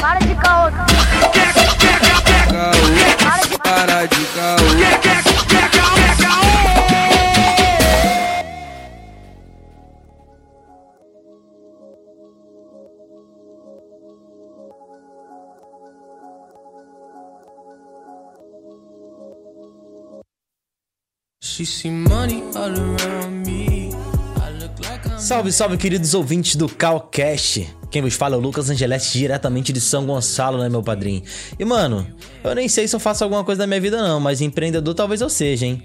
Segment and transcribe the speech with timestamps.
[0.00, 0.34] Para de
[3.62, 4.24] para de.
[21.40, 23.23] She see money all around
[25.24, 27.74] Salve, salve, queridos ouvintes do Calcast.
[27.90, 31.22] Quem vos fala é o Lucas Angeletti, diretamente de São Gonçalo, né, meu padrinho?
[31.58, 32.06] E, mano,
[32.44, 35.22] eu nem sei se eu faço alguma coisa da minha vida, não, mas empreendedor talvez
[35.22, 35.82] eu seja, hein?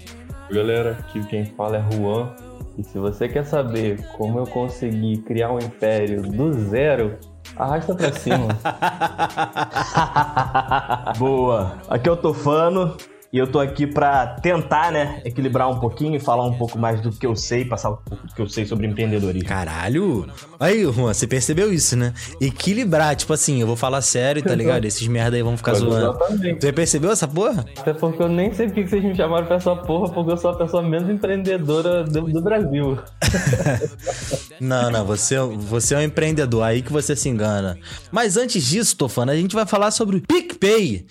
[0.50, 2.34] Galera, aqui quem fala é Juan.
[2.76, 7.16] E se você quer saber como eu consegui criar um império do zero,
[7.56, 8.44] arrasta pra cima.
[11.16, 11.78] Boa.
[11.88, 12.94] Aqui é o Tofano
[13.32, 17.00] e eu tô aqui pra tentar, né, equilibrar um pouquinho e falar um pouco mais
[17.00, 19.48] do que eu sei, passar um pouco do que eu sei sobre empreendedorismo.
[19.48, 20.26] Caralho!
[20.58, 22.12] Aí, Juan, você percebeu isso, né?
[22.40, 24.84] Equilibrar, tipo assim, eu vou falar sério, tá ligado?
[24.84, 26.16] Esses merda aí vão ficar zoando.
[26.16, 26.60] Exatamente.
[26.60, 27.64] Você percebeu essa porra?
[27.78, 30.36] Até porque eu nem sei porque que vocês me chamaram pra essa porra, porque eu
[30.36, 32.98] sou a pessoa menos empreendedora do, do Brasil.
[34.60, 37.78] Não, não, você, você é um empreendedor, aí que você se engana.
[38.12, 41.06] Mas antes disso, Tofano, a gente vai falar sobre o PicPay.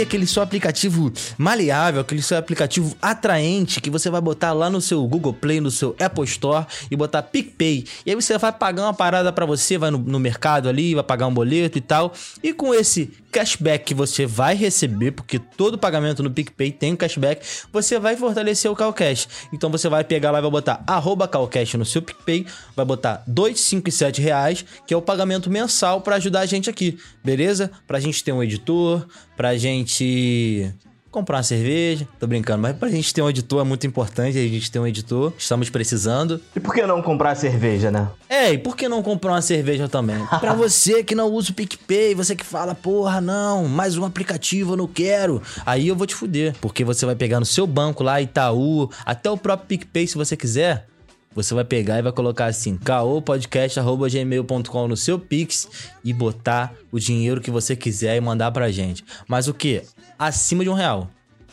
[0.00, 5.06] Aquele seu aplicativo maleável, aquele seu aplicativo atraente que você vai botar lá no seu
[5.06, 7.84] Google Play, no seu Apple Store e botar PicPay.
[8.06, 11.04] E aí você vai pagar uma parada pra você, vai no, no mercado ali, vai
[11.04, 12.12] pagar um boleto e tal.
[12.42, 16.96] E com esse cashback que você vai receber, porque todo pagamento no PicPay tem um
[16.96, 19.28] cashback, você vai fortalecer o Calcash.
[19.52, 20.82] Então você vai pegar lá e vai botar
[21.30, 26.40] Calcash no seu PicPay, vai botar 2,57 reais, que é o pagamento mensal pra ajudar
[26.40, 27.70] a gente aqui, beleza?
[27.86, 29.06] Pra gente ter um editor,
[29.38, 30.74] pra gente
[31.12, 34.42] comprar uma cerveja, tô brincando, mas pra gente ter um editor é muito importante, a
[34.42, 36.40] gente ter um editor, estamos precisando.
[36.56, 38.08] E por que não comprar cerveja, né?
[38.28, 40.18] É, e por que não comprar uma cerveja também?
[40.40, 44.72] Pra você que não usa o PicPay, você que fala, porra, não, mais um aplicativo
[44.72, 45.40] eu não quero.
[45.64, 49.30] Aí eu vou te fuder, porque você vai pegar no seu banco lá, Itaú, até
[49.30, 50.88] o próprio PicPay se você quiser.
[51.34, 55.68] Você vai pegar e vai colocar assim, caopodcast.gmail.com no seu Pix
[56.04, 59.04] e botar o dinheiro que você quiser e mandar pra gente.
[59.26, 59.82] Mas o que?
[60.18, 61.08] Acima de um real.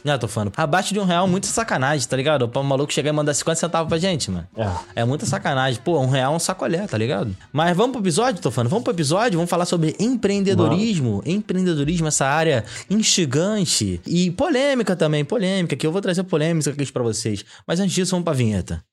[0.06, 0.54] Já tô falando.
[0.56, 2.48] Abaixo de um real, muita sacanagem, tá ligado?
[2.48, 4.48] Pra um maluco chegar e mandar 50 centavos pra gente, mano.
[4.56, 5.02] É.
[5.02, 5.82] É muita sacanagem.
[5.84, 7.36] Pô, um real é um sacolé, tá ligado?
[7.52, 8.70] Mas vamos pro episódio, tô falando.
[8.70, 11.24] Vamos pro episódio, vamos falar sobre empreendedorismo.
[11.26, 17.02] Empreendedorismo, essa área instigante e polêmica também, polêmica, que eu vou trazer polêmica aqui pra
[17.02, 17.44] vocês.
[17.66, 18.84] Mas antes disso, vamos pra vinheta.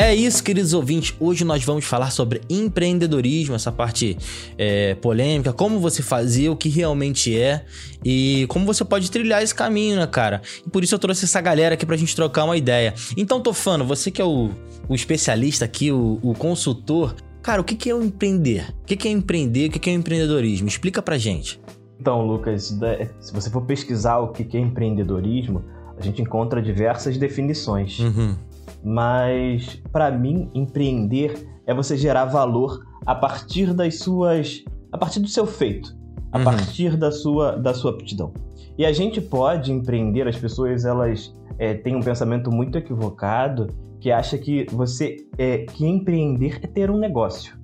[0.00, 1.12] É isso, queridos ouvintes.
[1.18, 4.16] Hoje nós vamos falar sobre empreendedorismo, essa parte
[4.56, 7.64] é, polêmica, como você fazer, o que realmente é
[8.04, 10.40] e como você pode trilhar esse caminho, né, cara?
[10.64, 12.94] E por isso eu trouxe essa galera aqui pra gente trocar uma ideia.
[13.16, 14.50] Então, Tofano, você que é o,
[14.88, 18.72] o especialista aqui, o, o consultor, cara, o que, que é o empreender?
[18.82, 19.68] O que, que é empreender?
[19.68, 20.68] O que, que é o empreendedorismo?
[20.68, 21.60] Explica pra gente.
[22.00, 25.64] Então, Lucas, da- se você for pesquisar o que que é empreendedorismo,
[25.98, 27.98] a gente encontra diversas definições.
[27.98, 28.36] Uhum.
[28.82, 34.64] Mas, pra mim, empreender é você gerar valor a partir das suas.
[34.90, 35.94] a partir do seu feito,
[36.32, 36.44] a Uhum.
[36.44, 38.32] partir da sua, da sua aptidão.
[38.78, 43.66] E a gente pode empreender, as pessoas elas é, têm um pensamento muito equivocado
[44.00, 47.58] que acha que você é, que empreender é ter um negócio.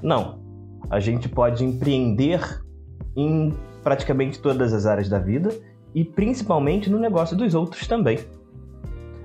[0.00, 0.38] Não.
[0.88, 2.62] A gente pode empreender
[3.16, 5.48] em praticamente todas as áreas da vida
[5.94, 8.18] e principalmente no negócio dos outros também.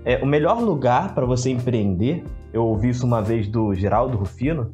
[0.06, 2.24] É, o melhor lugar para você empreender,
[2.54, 4.72] eu ouvi isso uma vez do Geraldo Rufino,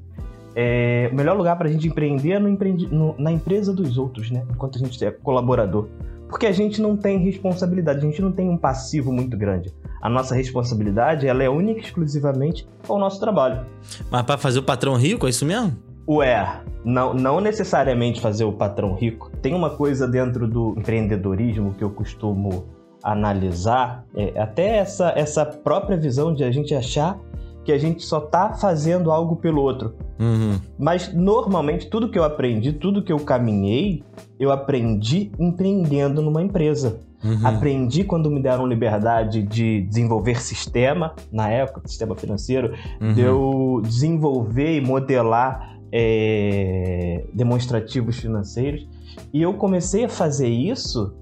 [0.53, 3.97] é, o melhor lugar para a gente empreender é no empreendi- no- na empresa dos
[3.97, 4.43] outros, né?
[4.51, 5.87] Enquanto a gente é colaborador.
[6.27, 9.73] Porque a gente não tem responsabilidade, a gente não tem um passivo muito grande.
[10.01, 13.65] A nossa responsabilidade ela é única e exclusivamente ao nosso trabalho.
[14.09, 15.75] Mas pra fazer o patrão rico, é isso mesmo?
[16.07, 19.29] Ué, não, não necessariamente fazer o patrão rico.
[19.41, 22.65] Tem uma coisa dentro do empreendedorismo que eu costumo
[23.03, 27.19] analisar, é, até essa, essa própria visão de a gente achar
[27.63, 29.93] que a gente só tá fazendo algo pelo outro.
[30.19, 30.59] Uhum.
[30.79, 34.03] Mas normalmente tudo que eu aprendi, tudo que eu caminhei,
[34.39, 36.99] eu aprendi empreendendo numa empresa.
[37.23, 37.45] Uhum.
[37.45, 43.13] Aprendi quando me deram liberdade de desenvolver sistema, na época, sistema financeiro, Uhum.
[43.13, 48.87] de eu desenvolver e modelar é, demonstrativos financeiros.
[49.31, 51.13] E eu comecei a fazer isso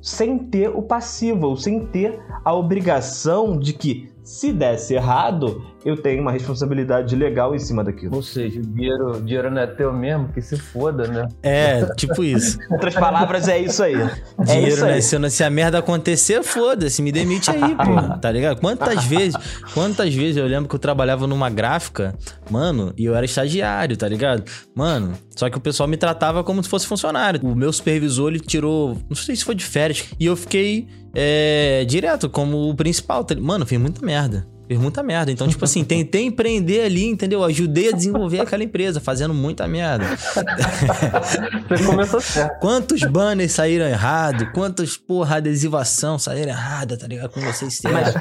[0.00, 5.96] sem ter o passivo, ou sem ter a obrigação de que, se desse errado, eu
[5.96, 8.14] tenho uma responsabilidade legal em cima daquilo.
[8.16, 11.28] Ou seja, o dinheiro, o dinheiro não é teu mesmo, que se foda, né?
[11.42, 12.58] É, tipo isso.
[12.70, 13.94] Em outras palavras, é isso aí.
[13.94, 14.92] É Dinheiro, isso né?
[14.94, 15.02] aí.
[15.02, 18.18] Se, eu- se a merda acontecer, foda-se, me demite aí, pô.
[18.20, 18.60] Tá ligado?
[18.60, 19.36] Quantas vezes,
[19.74, 22.14] quantas vezes eu lembro que eu trabalhava numa gráfica,
[22.50, 24.44] mano, e eu era estagiário, tá ligado?
[24.74, 27.40] Mano, só que o pessoal me tratava como se fosse funcionário.
[27.42, 31.84] O meu supervisor, ele tirou, não sei se foi de férias, e eu fiquei é,
[31.88, 33.24] direto como o principal.
[33.24, 34.46] tá- Mano, fiz muita merda.
[34.78, 35.32] Muita merda.
[35.32, 37.42] Então, tipo assim, tentei empreender ali, entendeu?
[37.42, 40.04] Ajudei a desenvolver aquela empresa, fazendo muita merda.
[41.68, 42.60] Você começou certo.
[42.60, 44.50] Quantos banners saíram errado?
[44.52, 47.30] Quantos, porra, adesivação saíram errada, tá ligado?
[47.30, 48.14] Com vocês Mas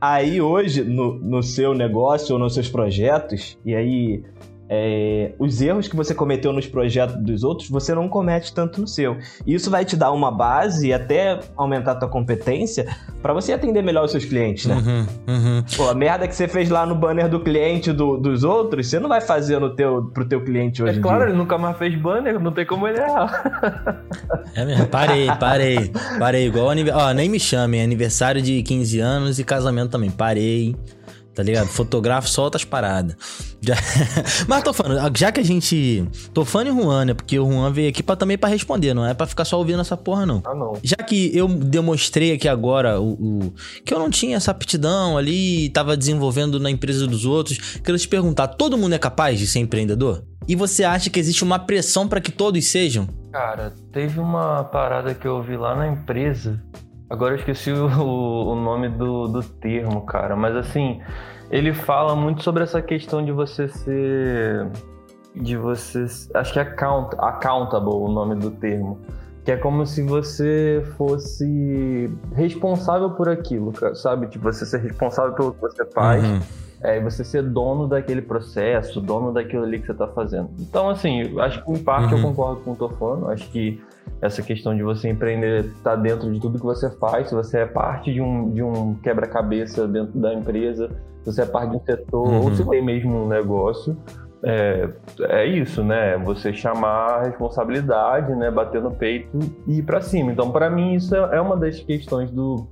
[0.00, 4.22] aí hoje, no, no seu negócio ou nos seus projetos, e aí
[4.76, 8.88] é, os erros que você cometeu nos projetos dos outros, você não comete tanto no
[8.88, 9.16] seu.
[9.46, 12.86] E isso vai te dar uma base e até aumentar a tua competência
[13.22, 14.74] para você atender melhor os seus clientes, né?
[14.76, 15.64] Uhum, uhum.
[15.76, 18.98] Pô, a merda que você fez lá no banner do cliente do- dos outros, você
[18.98, 21.28] não vai fazer no teu, pro teu cliente hoje É claro, dia.
[21.28, 24.02] ele nunca mais fez banner, não tem como ele errar.
[24.54, 24.86] É mesmo.
[24.86, 25.90] Parei, parei.
[26.18, 26.46] Parei.
[26.46, 27.82] Igual Ó, nem me chamem.
[27.82, 30.10] Aniversário de 15 anos e casamento também.
[30.10, 30.76] Parei.
[31.34, 31.66] Tá ligado?
[31.66, 33.16] Fotografo só outras paradas.
[33.60, 33.74] Já...
[34.46, 36.06] Mas tô falando, já que a gente.
[36.32, 37.14] Tô fã em Juan, né?
[37.14, 39.80] Porque o Juan veio aqui pra, também pra responder, não é pra ficar só ouvindo
[39.80, 40.40] essa porra, não.
[40.46, 40.74] Ah, não.
[40.82, 43.54] Já que eu demonstrei aqui agora o, o-
[43.84, 48.06] que eu não tinha essa aptidão ali, tava desenvolvendo na empresa dos outros, quero te
[48.06, 50.22] perguntar: todo mundo é capaz de ser empreendedor?
[50.46, 53.08] E você acha que existe uma pressão pra que todos sejam?
[53.32, 56.62] Cara, teve uma parada que eu vi lá na empresa.
[57.08, 57.86] Agora eu esqueci o,
[58.52, 60.34] o nome do, do termo, cara.
[60.36, 61.00] Mas assim,
[61.50, 64.66] ele fala muito sobre essa questão de você ser.
[65.34, 66.06] De você.
[66.34, 68.98] Acho que é account, accountable o nome do termo.
[69.44, 74.26] Que é como se você fosse responsável por aquilo, cara, sabe?
[74.28, 76.24] Tipo, você ser responsável pelo que você faz.
[76.24, 76.40] Uhum.
[76.80, 80.50] É, e você ser dono daquele processo, dono daquilo ali que você tá fazendo.
[80.58, 82.24] Então, assim, eu acho que em parte eu Uhum.
[82.24, 83.30] concordo com o Tofano.
[83.30, 83.82] Acho que
[84.20, 87.28] essa questão de você empreender tá dentro de tudo que você faz.
[87.28, 90.88] Se você é parte de um, de um quebra-cabeça dentro da empresa,
[91.22, 92.42] se você é parte de um setor, Uhum.
[92.44, 93.96] ou se tem mesmo um negócio,
[94.42, 94.88] é,
[95.20, 96.16] é isso, né?
[96.18, 98.50] Você chamar a responsabilidade, né?
[98.50, 100.32] Bater no peito e ir pra cima.
[100.32, 102.66] Então, para mim, isso é é uma das questões do,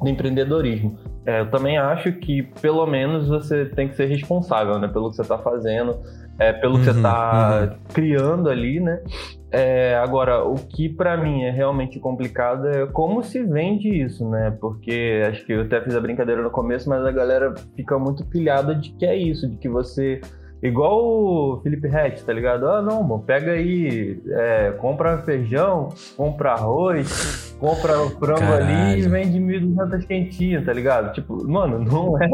[0.00, 0.96] do empreendedorismo.
[1.24, 4.86] É, eu também acho que, pelo menos, você tem que ser responsável, né?
[4.86, 5.96] Pelo que você está fazendo,
[6.38, 9.00] é, pelo que você Uhum, está criando ali, né?
[9.50, 14.50] É, agora, o que para mim é realmente complicado é como se vende isso, né?
[14.60, 18.24] Porque acho que eu até fiz a brincadeira no começo, mas a galera fica muito
[18.26, 20.20] pilhada de que é isso, de que você.
[20.62, 22.66] Igual o Felipe Rett, tá ligado?
[22.68, 29.10] Ah, não, bom, pega aí, é, compra feijão, compra arroz, compra frango ali e Caralho.
[29.10, 31.12] vende 1.200 quentinhas, tá ligado?
[31.12, 32.28] Tipo, mano, não é.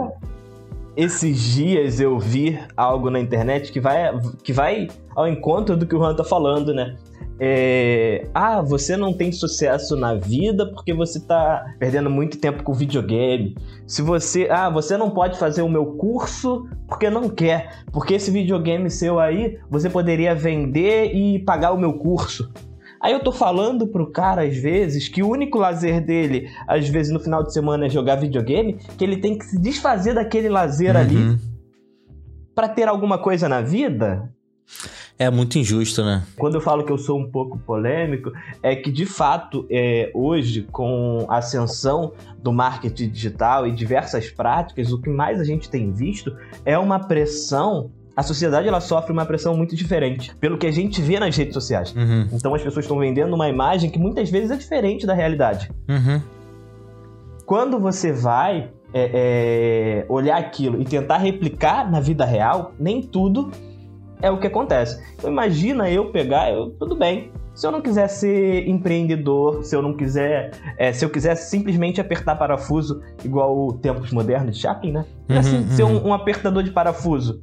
[0.97, 4.12] Esses dias eu vi algo na internet que vai,
[4.43, 6.97] que vai ao encontro do que o Juan tá falando, né?
[7.41, 12.75] É, ah, você não tem sucesso na vida porque você tá perdendo muito tempo com
[12.75, 13.56] videogame.
[13.87, 18.31] Se você, ah, você não pode fazer o meu curso porque não quer, porque esse
[18.31, 22.53] videogame seu aí, você poderia vender e pagar o meu curso.
[23.03, 27.13] Aí eu tô falando pro cara, às vezes, que o único lazer dele, às vezes
[27.13, 30.97] no final de semana, é jogar videogame, que ele tem que se desfazer daquele lazer
[30.97, 31.39] ali Uhum.
[32.55, 34.31] pra ter alguma coisa na vida.
[35.19, 36.23] É muito injusto, né?
[36.37, 38.32] Quando eu falo que eu sou um pouco polêmico,
[38.63, 44.93] é que de fato, é, hoje, com a ascensão do marketing digital e diversas práticas,
[44.93, 47.91] o que mais a gente tem visto é uma pressão.
[48.15, 51.55] A sociedade ela sofre uma pressão muito diferente, pelo que a gente vê nas redes
[51.55, 51.95] sociais.
[51.95, 52.29] Uhum.
[52.33, 55.71] Então as pessoas estão vendendo uma imagem que muitas vezes é diferente da realidade.
[55.89, 56.21] Uhum.
[57.47, 63.51] Quando você vai é, é, olhar aquilo e tentar replicar na vida real, nem tudo
[64.21, 65.03] é o que acontece.
[65.15, 67.31] Então imagina eu pegar, eu, tudo bem.
[67.55, 72.01] Se eu não quiser ser empreendedor, se eu não quiser, é, se eu quiser simplesmente
[72.01, 75.05] apertar parafuso igual o tempos modernos de Chaplin, né?
[75.29, 75.99] Uhum, assim, ser uhum.
[75.99, 77.43] um, um apertador de parafuso,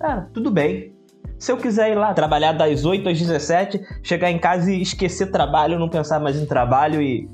[0.00, 0.92] ah, tudo bem.
[1.38, 5.30] Se eu quiser ir lá trabalhar das 8 às 17, chegar em casa e esquecer
[5.30, 7.28] trabalho, não pensar mais em trabalho e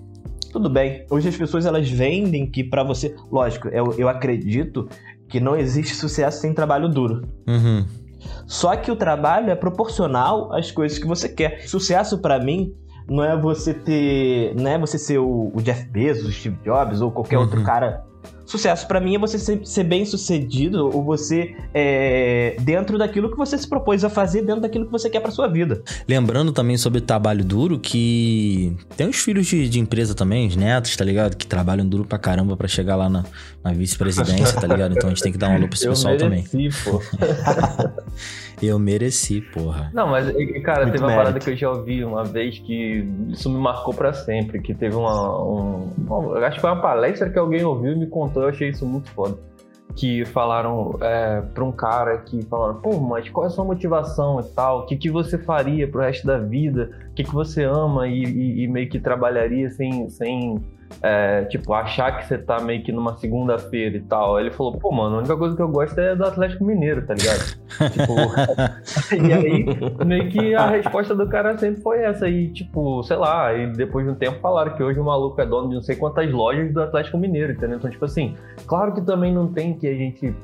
[0.52, 1.06] tudo bem.
[1.10, 4.88] Hoje as pessoas elas vendem que pra você, lógico, eu, eu acredito
[5.28, 7.22] que não existe sucesso sem trabalho duro.
[7.48, 7.84] Uhum.
[8.46, 11.66] Só que o trabalho é proporcional às coisas que você quer.
[11.66, 12.74] Sucesso pra mim
[13.08, 17.00] não é você ter, não é você ser o, o Jeff Bezos, o Steve Jobs
[17.00, 17.44] ou qualquer Uhum.
[17.44, 18.04] outro cara
[18.46, 23.36] sucesso para mim é você ser, ser, bem sucedido ou você é, dentro daquilo que
[23.36, 25.82] você se propôs a fazer, dentro daquilo que você quer para sua vida.
[26.08, 30.56] Lembrando também sobre o trabalho duro que tem os filhos de, de empresa também, os
[30.56, 31.36] netos, tá ligado?
[31.36, 33.24] Que trabalham duro pra caramba para chegar lá na,
[33.62, 34.94] na vice-presidência, tá ligado?
[34.96, 36.70] Então a gente tem que dar um alô pra esse Eu pessoal mereci, também.
[36.84, 37.00] Pô.
[38.62, 39.90] Eu mereci, porra.
[39.92, 40.26] Não, mas,
[40.62, 41.16] cara, Muito teve uma mérito.
[41.24, 44.94] parada que eu já ouvi uma vez que isso me marcou pra sempre, que teve
[44.96, 45.90] uma, um,
[46.44, 49.10] acho que foi uma palestra que alguém ouviu e me contou, eu achei isso muito
[49.10, 49.36] foda.
[49.96, 54.40] Que falaram é, pra um cara que falaram, pô, mas qual é a sua motivação
[54.40, 54.80] e tal?
[54.80, 56.90] O que, que você faria pro resto da vida?
[57.10, 60.60] O que, que você ama e, e- e meio que trabalharia sem, sem
[61.02, 64.36] é, tipo, achar que você tá meio que numa segunda-feira e tal?
[64.36, 67.06] Aí ele falou, pô, mano, a única coisa que eu gosto é do Atlético Mineiro,
[67.06, 67.58] tá ligado?
[67.92, 68.14] tipo,
[69.26, 69.66] e aí,
[70.04, 72.28] meio que a resposta do cara sempre foi essa.
[72.28, 75.46] E, tipo, sei lá, e depois de um tempo falaram que hoje o maluco é
[75.46, 77.76] dono de não sei quantas lojas do Atlético Mineiro, entendeu?
[77.76, 78.34] Então, tipo assim,
[78.66, 80.34] claro que também não tem que a gente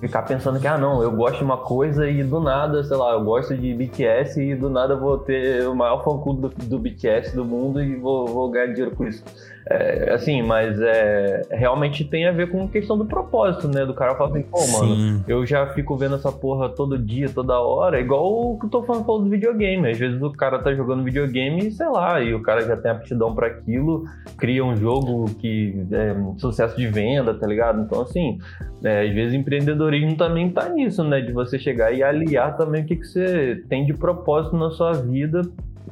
[0.00, 3.12] ficar pensando que, ah, não, eu gosto de uma coisa e do nada, sei lá,
[3.12, 7.34] eu gosto de BTS e do nada vou ter o maior fã-clube do, do BTS
[7.34, 9.24] do mundo e vou, vou ganhar dinheiro com isso.
[9.68, 13.84] É, assim, mas é, realmente tem a ver com questão do propósito, né?
[13.84, 15.24] Do cara falar assim, pô, mano, Sim.
[15.26, 18.84] eu já fico vendo essa porra todo dia, toda hora, igual o que eu tô
[18.84, 19.90] falando, falando do videogame.
[19.90, 22.92] Às vezes o cara tá jogando videogame e sei lá, e o cara já tem
[22.92, 24.04] aptidão pra aquilo,
[24.38, 27.82] cria um jogo que é um sucesso de venda, tá ligado?
[27.82, 28.38] Então, assim,
[28.84, 31.20] é, às vezes empreendedorismo também tá nisso, né?
[31.20, 34.92] De você chegar e aliar também o que, que você tem de propósito na sua
[34.92, 35.42] vida,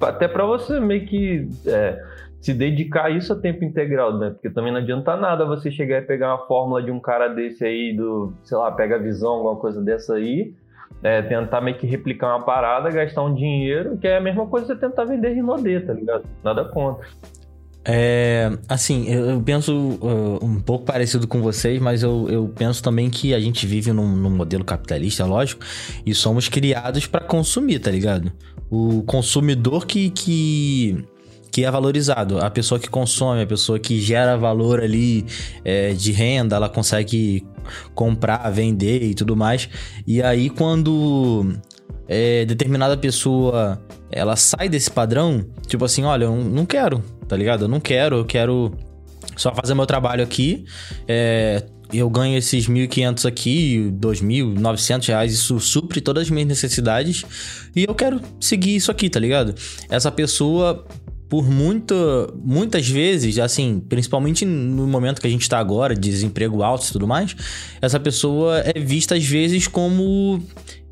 [0.00, 1.48] até pra você meio que.
[1.66, 2.02] é,
[2.44, 4.28] se dedicar a isso a tempo integral, né?
[4.28, 7.64] Porque também não adianta nada você chegar e pegar uma fórmula de um cara desse
[7.64, 10.52] aí, do, sei lá, pega a visão, alguma coisa dessa aí,
[11.02, 14.66] é, tentar meio que replicar uma parada, gastar um dinheiro, que é a mesma coisa
[14.66, 16.24] que você tentar vender Rinodê, tá ligado?
[16.44, 17.06] Nada contra.
[17.82, 23.08] É, assim, eu, penso uh, um pouco parecido com vocês, mas eu, eu penso também
[23.08, 25.64] que a gente vive num, num modelo capitalista, lógico,
[26.04, 28.30] e somos criados pra consumir, tá ligado?
[28.70, 31.06] O consumidor que, que,
[31.54, 35.24] que é valorizado, a pessoa que consome, a pessoa que gera valor ali
[35.64, 37.46] é, de renda, ela consegue
[37.94, 39.68] comprar, vender e tudo mais.
[40.04, 41.54] E aí, quando
[42.08, 43.80] é, determinada pessoa
[44.10, 47.66] ela sai desse padrão, tipo assim, olha, eu não quero, tá ligado?
[47.66, 48.72] Eu não quero, eu quero
[49.36, 50.64] só fazer meu trabalho aqui.
[51.06, 57.24] é, eu ganho esses 1.500 aqui, 2.000, 900 reais, isso supre todas as minhas necessidades
[57.76, 59.54] e eu quero seguir isso aqui, tá ligado?
[59.88, 60.84] Essa pessoa,
[61.34, 61.96] por muita,
[62.44, 66.92] muitas vezes, assim, principalmente no momento que a gente tá agora, de desemprego alto e
[66.92, 67.34] tudo mais,
[67.82, 70.40] essa pessoa é vista às vezes como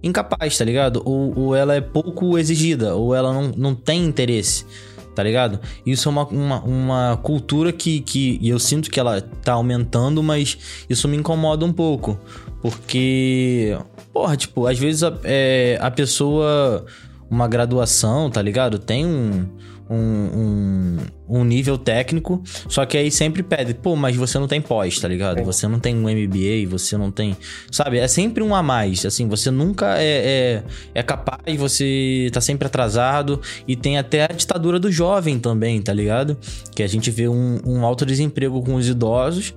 [0.02, 1.00] incapaz, tá ligado?
[1.04, 4.66] Ou, ou ela é pouco exigida, ou ela não, não tem interesse,
[5.14, 5.60] tá ligado?
[5.86, 10.58] Isso é uma, uma, uma cultura que, que eu sinto que ela tá aumentando, mas
[10.90, 12.18] isso me incomoda um pouco.
[12.60, 13.78] Porque,
[14.12, 16.84] porra, tipo, às vezes a, é, a pessoa,
[17.30, 18.80] uma graduação, tá ligado?
[18.80, 19.46] Tem um,
[19.92, 20.96] um,
[21.28, 24.98] um, um nível técnico, só que aí sempre pede, pô, mas você não tem pós,
[24.98, 25.42] tá ligado?
[25.44, 27.36] Você não tem um MBA, você não tem.
[27.70, 27.98] Sabe?
[27.98, 29.04] É sempre um a mais.
[29.04, 30.62] Assim, você nunca é, é,
[30.94, 33.40] é capaz, você tá sempre atrasado.
[33.66, 36.36] E tem até a ditadura do jovem também, tá ligado?
[36.74, 39.54] Que a gente vê um, um alto desemprego com os idosos.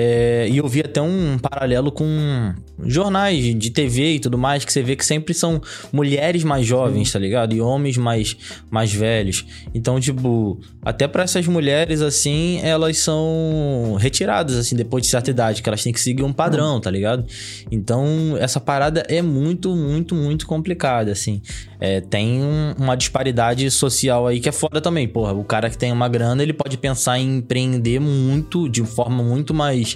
[0.00, 4.72] É, e eu vi até um paralelo com jornais de TV e tudo mais, que
[4.72, 5.60] você vê que sempre são
[5.92, 7.52] mulheres mais jovens, tá ligado?
[7.52, 8.36] E homens mais,
[8.70, 9.44] mais velhos.
[9.74, 15.62] Então, tipo, até pra essas mulheres, assim, elas são retiradas, assim, depois de certa idade,
[15.64, 17.26] que elas têm que seguir um padrão, tá ligado?
[17.68, 21.42] Então, essa parada é muito, muito, muito complicada, assim.
[21.80, 25.32] É, tem um- uma disparidade social aí que é foda também, porra.
[25.32, 29.52] O cara que tem uma grana, ele pode pensar em empreender muito, de forma muito
[29.52, 29.87] mais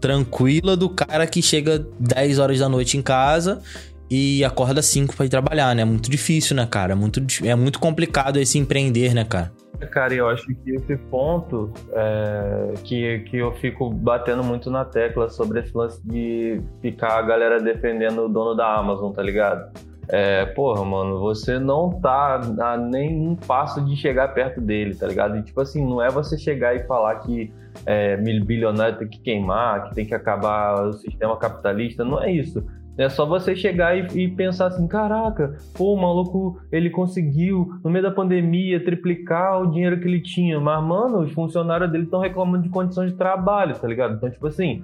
[0.00, 3.62] tranquila do cara que chega 10 horas da noite em casa
[4.10, 5.82] e acorda 5 pra ir trabalhar, né?
[5.82, 6.92] É muito difícil, né, cara?
[6.92, 9.52] É muito, é muito complicado esse empreender, né, cara?
[9.90, 15.28] Cara, eu acho que esse ponto é, que, que eu fico batendo muito na tecla
[15.28, 19.70] sobre esse lance de ficar a galera defendendo o dono da Amazon, tá ligado?
[20.08, 25.06] É, porra, mano, você não tá a nem um passo de chegar perto dele, tá
[25.06, 25.36] ligado?
[25.36, 27.52] E tipo assim, não é você chegar e falar que
[27.86, 32.64] é, bilionário tem que queimar, que tem que acabar o sistema capitalista, não é isso.
[32.98, 37.90] É só você chegar e, e pensar assim, caraca, pô, o maluco, ele conseguiu, no
[37.90, 40.58] meio da pandemia, triplicar o dinheiro que ele tinha.
[40.58, 44.14] Mas, mano, os funcionários dele estão reclamando de condições de trabalho, tá ligado?
[44.14, 44.82] Então, tipo assim,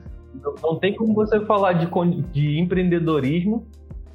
[0.62, 1.88] não, tem como você falar de,
[2.32, 3.66] de empreendedorismo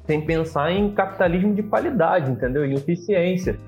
[0.06, 2.64] sem pensar em capitalismo de qualidade, entendeu?
[2.64, 3.58] Em eficiência.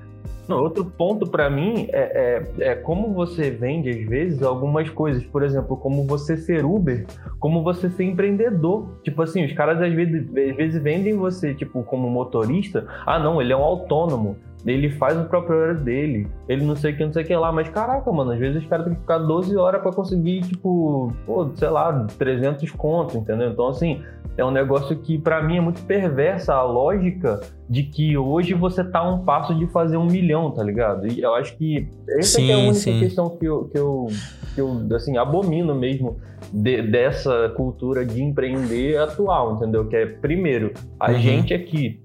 [0.47, 5.23] Não, outro ponto para mim é, é, é, como você vende, às vezes, algumas coisas.
[5.23, 7.05] Por exemplo, como você ser Uber,
[7.39, 8.99] como você ser empreendedor.
[9.03, 12.85] Tipo assim, os caras às vezes, às vezes vendem você, tipo, como motorista.
[13.05, 14.35] Ah, não, ele é um autônomo.
[14.65, 16.27] Ele faz o próprio horário dele.
[16.47, 17.51] Ele não sei o que, não sei o que lá.
[17.51, 21.11] Mas caraca, mano, às vezes os caras têm que ficar 12 horas para conseguir, tipo,
[21.25, 23.49] pô, sei lá, 300 contos, entendeu?
[23.49, 24.01] Então, assim,
[24.37, 28.83] é um negócio que para mim é muito perversa a lógica de que hoje você
[28.83, 31.07] tá a um passo de fazer um milhão, tá ligado?
[31.07, 32.99] E eu acho que essa sim, é a única sim.
[32.99, 34.07] questão que eu, que eu,
[34.53, 36.17] que eu assim, abomino mesmo
[36.51, 39.87] de, dessa cultura de empreender atual, entendeu?
[39.87, 41.17] Que é, primeiro, a uhum.
[41.17, 41.99] gente aqui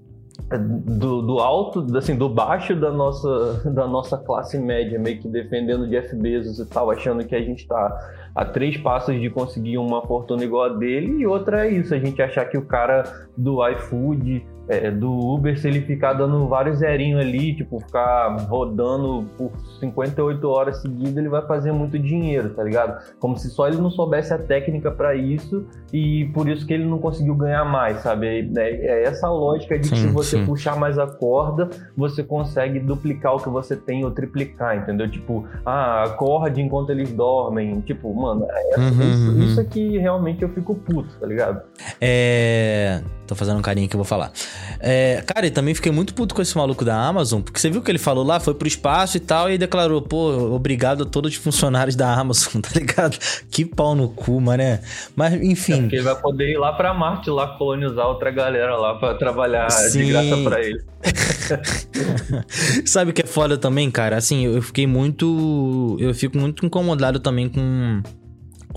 [0.49, 5.87] do, do, alto, assim, do baixo da nossa, da nossa classe média, meio que defendendo
[5.87, 10.01] Jeff Bezos e tal, achando que a gente tá a três passos de conseguir uma
[10.03, 13.03] fortuna igual a dele, e outra é isso, a gente achar que o cara
[13.35, 19.25] do iFood é, do Uber, se ele ficar dando vários zerinhos ali, tipo, ficar rodando
[19.37, 23.01] por 58 horas seguidas, ele vai fazer muito dinheiro, tá ligado?
[23.19, 26.85] Como se só ele não soubesse a técnica para isso e por isso que ele
[26.85, 28.27] não conseguiu ganhar mais, sabe?
[28.27, 30.45] É, é, é essa lógica de sim, que se você sim.
[30.45, 35.09] puxar mais a corda, você consegue duplicar o que você tem ou triplicar, entendeu?
[35.09, 37.79] Tipo, ah, acorde enquanto eles dormem.
[37.81, 39.43] Tipo, mano, é, uhum, isso, uhum.
[39.43, 41.61] isso aqui realmente eu fico puto, tá ligado?
[42.01, 43.01] É.
[43.27, 44.31] Tô fazendo um carinho que eu vou falar.
[44.79, 47.81] É, cara, e também fiquei muito puto com esse maluco da Amazon, porque você viu
[47.81, 48.39] o que ele falou lá?
[48.39, 52.61] Foi pro espaço e tal, e declarou, pô, obrigado a todos os funcionários da Amazon,
[52.61, 53.17] tá ligado?
[53.49, 54.81] Que pau no cu, mané.
[55.15, 55.73] Mas, enfim.
[55.73, 59.15] É porque ele vai poder ir lá pra Marte, lá colonizar outra galera lá pra
[59.15, 60.05] trabalhar Sim.
[60.05, 60.83] de graça pra ele.
[62.85, 64.17] Sabe o que é foda também, cara?
[64.17, 65.95] Assim, eu fiquei muito.
[65.99, 68.01] Eu fico muito incomodado também com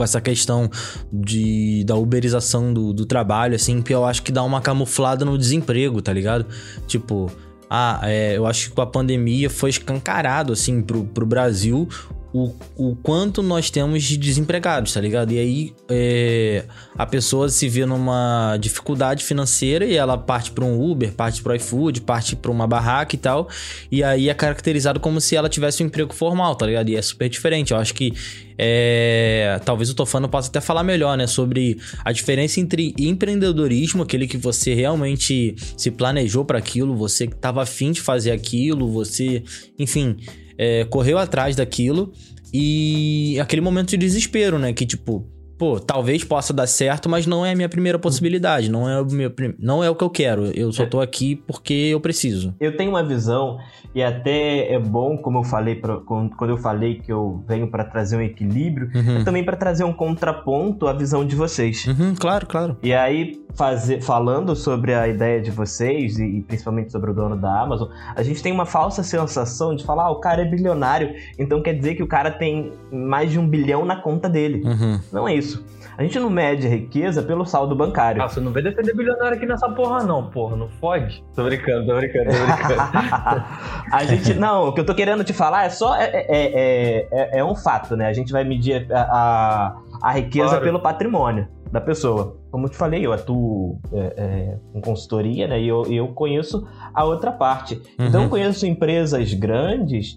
[0.01, 0.71] com essa questão
[1.13, 5.37] de, da uberização do, do trabalho, assim, que eu acho que dá uma camuflada no
[5.37, 6.47] desemprego, tá ligado?
[6.87, 7.31] Tipo,
[7.69, 11.87] ah, é, eu acho que com a pandemia foi escancarado, assim, pro, pro Brasil
[12.33, 15.33] o, o quanto nós temos de desempregados, tá ligado?
[15.33, 16.65] E aí é,
[16.97, 21.53] a pessoa se vê numa dificuldade financeira e ela parte para um Uber, parte para
[21.53, 23.49] o iFood, parte para uma barraca e tal.
[23.91, 26.89] E aí é caracterizado como se ela tivesse um emprego formal, tá ligado?
[26.89, 27.73] E é super diferente.
[27.73, 28.13] Eu acho que
[28.57, 31.27] é, talvez o Tofano possa até falar melhor, né?
[31.27, 37.35] Sobre a diferença entre empreendedorismo, aquele que você realmente se planejou para aquilo, você que
[37.35, 39.43] estava afim de fazer aquilo, você,
[39.79, 40.17] enfim
[40.59, 42.13] é, correu atrás daquilo
[42.53, 44.73] e aquele momento de desespero, né?
[44.73, 45.27] Que tipo,
[45.61, 49.05] pô, talvez possa dar certo, mas não é a minha primeira possibilidade, não é o,
[49.05, 50.47] meu, não é o que eu quero.
[50.47, 50.87] Eu só é.
[50.87, 52.55] tô aqui porque eu preciso.
[52.59, 53.59] Eu tenho uma visão,
[53.95, 57.85] e até é bom, como eu falei, pra, quando eu falei que eu venho para
[57.85, 59.19] trazer um equilíbrio, uhum.
[59.19, 61.87] é também para trazer um contraponto à visão de vocês.
[61.87, 62.79] Uhum, claro, claro.
[62.83, 67.37] E aí, fazer, falando sobre a ideia de vocês, e, e, principalmente sobre o dono
[67.37, 71.15] da Amazon, a gente tem uma falsa sensação de falar, ah, o cara é bilionário,
[71.39, 74.63] então quer dizer que o cara tem mais de um bilhão na conta dele.
[74.65, 75.01] Uhum.
[75.13, 75.81] Não é isso isso.
[75.99, 78.23] A gente não mede riqueza pelo saldo bancário.
[78.23, 80.57] Ah, você não vê defender bilionário aqui nessa porra, não, porra.
[80.57, 81.23] Não fode.
[81.35, 83.45] Tô brincando, tô brincando, tô brincando.
[83.93, 84.35] a gente.
[84.35, 85.95] Não, o que eu tô querendo te falar é só.
[85.97, 88.07] É, é, é, é, é um fato, né?
[88.07, 90.65] A gente vai medir a, a, a riqueza claro.
[90.65, 92.39] pelo patrimônio da pessoa.
[92.51, 95.61] Como eu te falei, eu atuo é, é, em consultoria, né?
[95.61, 97.75] E eu, eu conheço a outra parte.
[97.99, 98.07] Uhum.
[98.07, 100.15] Então, eu conheço empresas grandes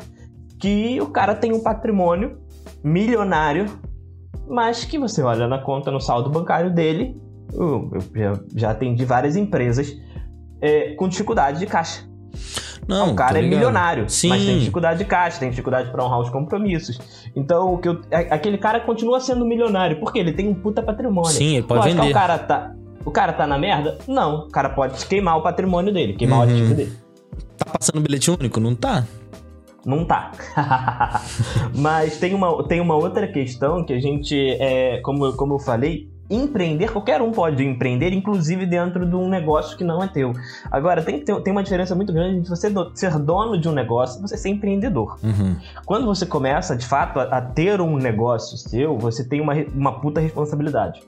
[0.60, 2.38] que o cara tem um patrimônio
[2.82, 3.66] milionário
[4.48, 7.20] mas que você olha na conta, no saldo bancário dele,
[7.54, 9.96] eu já, já atendi várias empresas
[10.62, 12.08] é, com dificuldade de caixa.
[12.88, 14.30] Não, o cara é milionário, Sim.
[14.30, 17.00] mas tem dificuldade de caixa, tem dificuldade para honrar os compromissos.
[17.36, 21.32] Então, o que eu, aquele cara continua sendo milionário, porque ele tem um puta patrimônio.
[21.32, 22.10] Sim, ele pode vender.
[22.10, 22.76] O cara, tá,
[23.06, 23.98] o cara tá na merda?
[24.08, 24.48] Não.
[24.48, 26.46] O cara pode queimar o patrimônio dele, queimar uhum.
[26.46, 26.94] o ativo dele.
[27.58, 28.60] Tá passando bilhete único?
[28.60, 29.06] Não tá.
[29.86, 30.32] Não tá.
[31.76, 36.10] Mas tem uma, tem uma outra questão que a gente, é, como, como eu falei,
[36.30, 40.34] empreender, qualquer um pode empreender, inclusive dentro de um negócio que não é teu.
[40.72, 43.74] Agora, tem, ter, tem uma diferença muito grande entre você do, ser dono de um
[43.74, 45.18] negócio e você ser empreendedor.
[45.24, 45.56] Uhum.
[45.86, 50.00] Quando você começa, de fato, a, a, ter um negócio seu, você tem uma, uma
[50.00, 51.02] puta responsabilidade.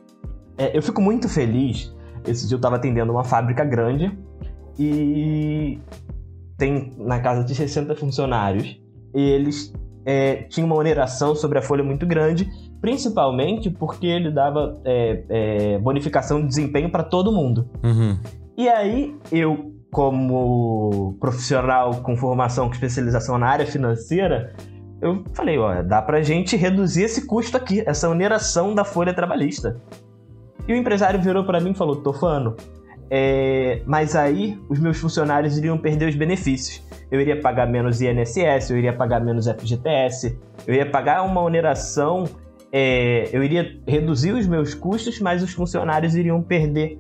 [0.57, 1.93] É, eu fico muito feliz.
[2.27, 4.11] Esse dia eu estava atendendo uma fábrica grande
[4.77, 5.79] e
[6.57, 8.79] tem na casa de 60 funcionários,
[9.13, 9.73] eles
[10.05, 12.47] é, tinham uma oneração sobre a folha muito grande,
[12.79, 17.69] principalmente porque ele dava é, é, bonificação de desempenho para todo mundo.
[17.83, 18.17] Uhum.
[18.57, 24.55] E aí, eu, como profissional com formação, com especialização na área financeira,
[25.01, 29.81] eu falei, ó, dá pra gente reduzir esse custo aqui, essa oneração da folha trabalhista.
[30.67, 32.55] E o empresário virou para mim e falou, Tofano,
[33.09, 36.81] é, mas aí os meus funcionários iriam perder os benefícios.
[37.11, 40.37] eu iria pagar menos INSS, eu iria pagar menos FGTS,
[40.67, 42.25] eu iria pagar uma oneração,
[42.71, 46.99] é, eu iria reduzir os meus custos, mas os funcionários iriam perder.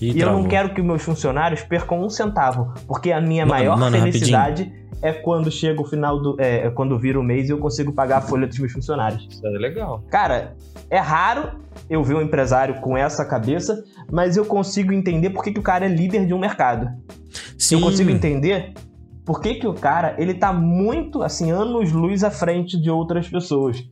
[0.00, 3.78] E, E eu não quero que meus funcionários percam um centavo, porque a minha maior
[3.78, 4.70] mano, felicidade
[5.06, 6.36] é quando chega o final do.
[6.40, 9.26] É, é quando vira o mês e eu consigo pagar a folha dos meus funcionários.
[9.30, 10.02] Isso é legal.
[10.10, 10.56] Cara,
[10.90, 15.52] é raro eu ver um empresário com essa cabeça, mas eu consigo entender por que,
[15.52, 16.88] que o cara é líder de um mercado.
[17.56, 17.76] Sim.
[17.76, 18.74] Eu consigo entender
[19.24, 23.28] por que, que o cara ele tá muito, assim, anos luz à frente de outras
[23.28, 23.84] pessoas.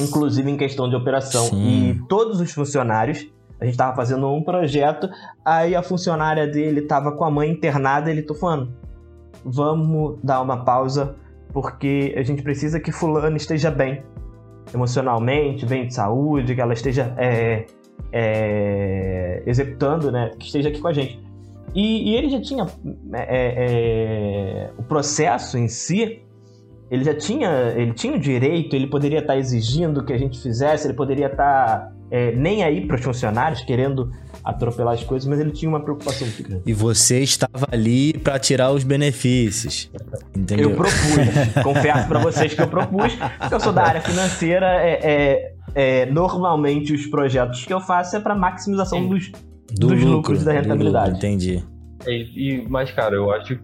[0.00, 1.46] Inclusive em questão de operação.
[1.46, 1.90] Sim.
[1.90, 3.26] E todos os funcionários,
[3.60, 5.08] a gente tava fazendo um projeto,
[5.44, 8.72] aí a funcionária dele tava com a mãe internada, ele tô falando,
[9.50, 11.16] vamos dar uma pausa,
[11.52, 14.02] porque a gente precisa que fulano esteja bem
[14.72, 17.66] emocionalmente, bem de saúde, que ela esteja é,
[18.12, 20.30] é, executando, né?
[20.38, 21.20] Que esteja aqui com a gente.
[21.74, 22.66] E, e ele já tinha
[23.12, 26.22] é, é, o processo em si,
[26.90, 30.86] ele já tinha, ele tinha o direito, ele poderia estar exigindo que a gente fizesse,
[30.86, 34.10] ele poderia estar é, nem aí para os funcionários, querendo
[34.44, 36.62] atropelar as coisas, mas ele tinha uma preocupação muito grande.
[36.66, 39.90] E você estava ali pra tirar os benefícios.
[40.36, 40.70] Entendeu?
[40.70, 40.94] Eu propus,
[41.62, 46.06] confesso pra vocês que eu propus, porque eu sou da área financeira, é, é- é,
[46.06, 49.30] normalmente os projetos que eu faço é para maximização dos,
[49.70, 51.10] do dos lucro, lucros da do rentabilidade.
[51.12, 51.62] lucro, entendi.
[52.06, 53.58] E, e- mas, cara, eu acho.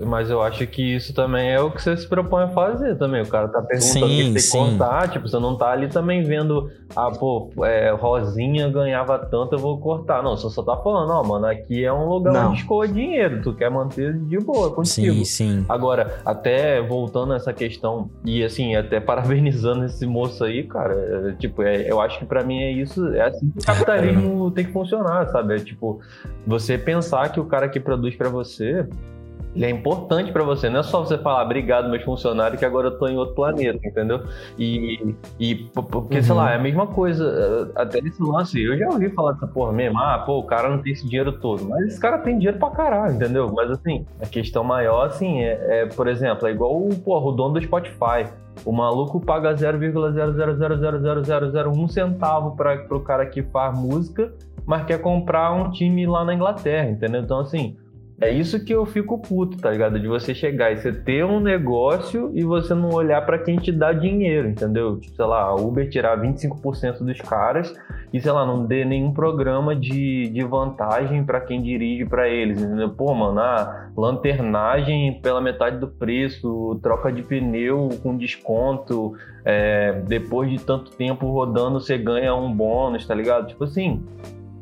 [0.00, 3.22] Mas eu acho que isso também é o que você se propõe a fazer também.
[3.22, 5.08] O cara tá perguntando o que contar.
[5.08, 9.78] Tipo, você não tá ali também vendo, ah, pô, é, Rosinha ganhava tanto, eu vou
[9.78, 10.22] cortar.
[10.22, 12.50] Não, você só tá falando, ó, mano, aqui é um lugar Não.
[12.50, 13.42] onde escoa dinheiro.
[13.42, 15.14] Tu quer manter de boa contigo.
[15.16, 15.66] Sim, sim.
[15.68, 21.32] Agora, até voltando a essa questão, e assim, até parabenizando esse moço aí, cara, é,
[21.32, 24.64] tipo, é, eu acho que pra mim é isso, é assim que o capitalismo tem
[24.64, 25.56] que funcionar, sabe?
[25.56, 26.00] É tipo,
[26.46, 28.86] você pensar que o cara que produz pra você,
[29.54, 32.88] ele é importante pra você, não é só você falar, obrigado, meus funcionários, que agora
[32.88, 34.20] eu tô em outro planeta, entendeu?
[34.58, 35.54] E, e
[35.90, 36.38] porque, sei Uhum.
[36.38, 39.72] lá, é a mesma coisa, eh, até nesse lance, eu já ouvi falar dessa porra
[39.72, 42.58] mesmo, ah, pô, o cara não tem esse dinheiro todo, mas esse cara tem dinheiro
[42.58, 43.50] pra caralho, entendeu?
[43.54, 47.32] Mas assim, a questão maior, assim, é, é, por exemplo, é igual o, porra, o
[47.32, 48.26] dono do Spotify.
[48.64, 54.32] O maluco paga 0,0000001 centavo para o cara que faz música,
[54.66, 57.20] mas quer comprar um time lá na Inglaterra, entendeu?
[57.22, 57.76] Então, assim,
[58.20, 60.00] é isso que eu fico puto, tá ligado?
[60.00, 63.70] De você chegar e você ter um negócio e você não olhar pra quem te
[63.70, 64.98] dá dinheiro, entendeu?
[64.98, 67.72] Tipo, sei lá, a Uber tirar 25% dos caras
[68.12, 72.60] e, sei lá, não dê nenhum programa de, de vantagem pra quem dirige pra eles,
[72.60, 72.90] entendeu?
[72.90, 80.50] Pô, mano, a lanternagem pela metade do preço, troca de pneu com desconto, é, depois
[80.50, 83.46] de tanto tempo rodando você ganha um bônus, tá ligado?
[83.46, 84.02] Tipo assim,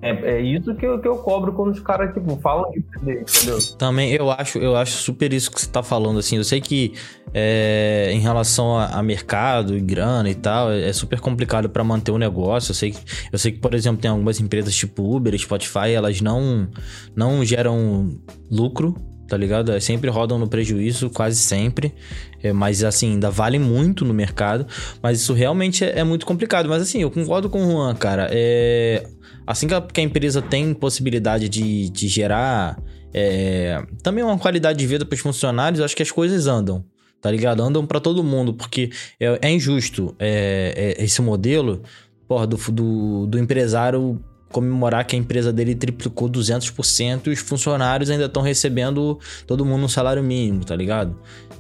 [0.03, 3.59] é, é isso que eu, que eu cobro quando os caras, tipo, falam de entendeu?
[3.79, 6.37] Também eu acho, eu acho super isso que você tá falando, assim.
[6.37, 6.93] Eu sei que
[7.33, 11.83] é, em relação a, a mercado e grana e tal, é, é super complicado pra
[11.83, 12.71] manter o negócio.
[12.71, 13.01] Eu sei, que,
[13.33, 16.69] eu sei que, por exemplo, tem algumas empresas tipo Uber Spotify, elas não,
[17.15, 18.11] não geram
[18.51, 18.95] lucro,
[19.27, 19.73] tá ligado?
[19.73, 21.95] É, sempre rodam no prejuízo, quase sempre.
[22.43, 24.67] É, mas assim, ainda vale muito no mercado.
[25.03, 26.69] Mas isso realmente é, é muito complicado.
[26.69, 28.29] Mas assim, eu concordo com o Juan, cara.
[28.31, 29.07] É,
[29.47, 32.83] assim que a, empresa tem possibilidade de, de gerar
[33.15, 36.85] é, também uma qualidade de vida para os funcionários, eu acho que as coisas andam.
[37.21, 37.63] Tá ligado?
[37.63, 41.83] Andam para todo mundo, porque é, é injusto é, é, esse modelo
[42.29, 44.23] porra, do, do, do empresário
[44.57, 49.85] comemorar que a empresa dele triplicou 200% e os funcionários ainda estão recebendo todo mundo
[49.85, 51.15] um salário mínimo, tá ligado?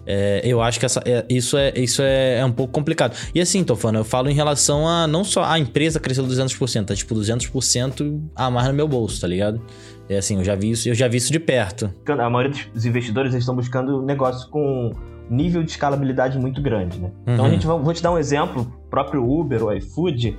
[0.07, 3.15] É, eu acho que essa, é, isso, é, isso é, é um pouco complicado.
[3.35, 6.87] E assim, tô falando, eu falo em relação a não só a empresa cresceu 200%,
[6.87, 9.61] tá tipo 200% a mais no meu bolso, tá ligado?
[10.09, 11.93] É assim, eu já vi isso, eu já vi isso de perto.
[12.09, 14.93] A maioria dos investidores eles estão buscando negócios com
[15.29, 17.11] nível de escalabilidade muito grande, né?
[17.23, 17.45] Então Uhum.
[17.45, 20.39] a gente vai, vou te dar um exemplo, o próprio Uber, o iFood,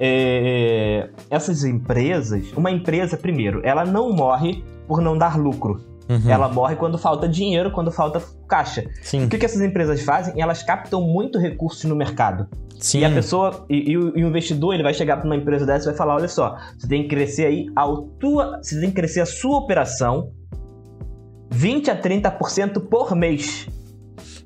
[0.00, 5.80] é, essas empresas, uma empresa primeiro, ela não morre por não dar lucro.
[6.08, 6.28] Uhum.
[6.28, 8.84] Ela morre quando falta dinheiro, quando falta caixa.
[9.02, 10.40] Sim, O que, que essas empresas fazem?
[10.40, 12.48] Elas captam muito recursos no mercado.
[12.80, 13.00] sim.
[13.00, 15.64] E a pessoa, e, e o, e o investidor, ele vai chegar para uma empresa
[15.64, 17.86] dessa e vai falar: olha só, você tem que crescer aí a
[18.18, 20.32] tua, você tem que crescer a sua operação
[21.52, 23.68] 20 a 30% por mês.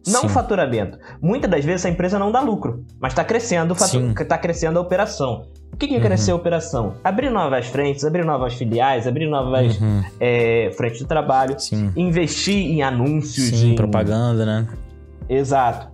[0.07, 0.29] Não Sim.
[0.29, 0.99] faturamento.
[1.21, 4.13] Muitas das vezes a empresa não dá lucro, mas está crescendo, o fatu- Sim.
[4.15, 5.47] tá crescendo a operação.
[5.73, 6.05] O que, que é Uhum.
[6.05, 6.95] crescer a operação?
[7.03, 10.03] Abrir novas frentes, abrir novas filiais, abrir novas Uhum.
[10.21, 11.91] é, frentes de trabalho, Sim.
[11.97, 14.69] investir em anúncios, Sim, em propaganda, né?
[15.29, 15.93] Exato.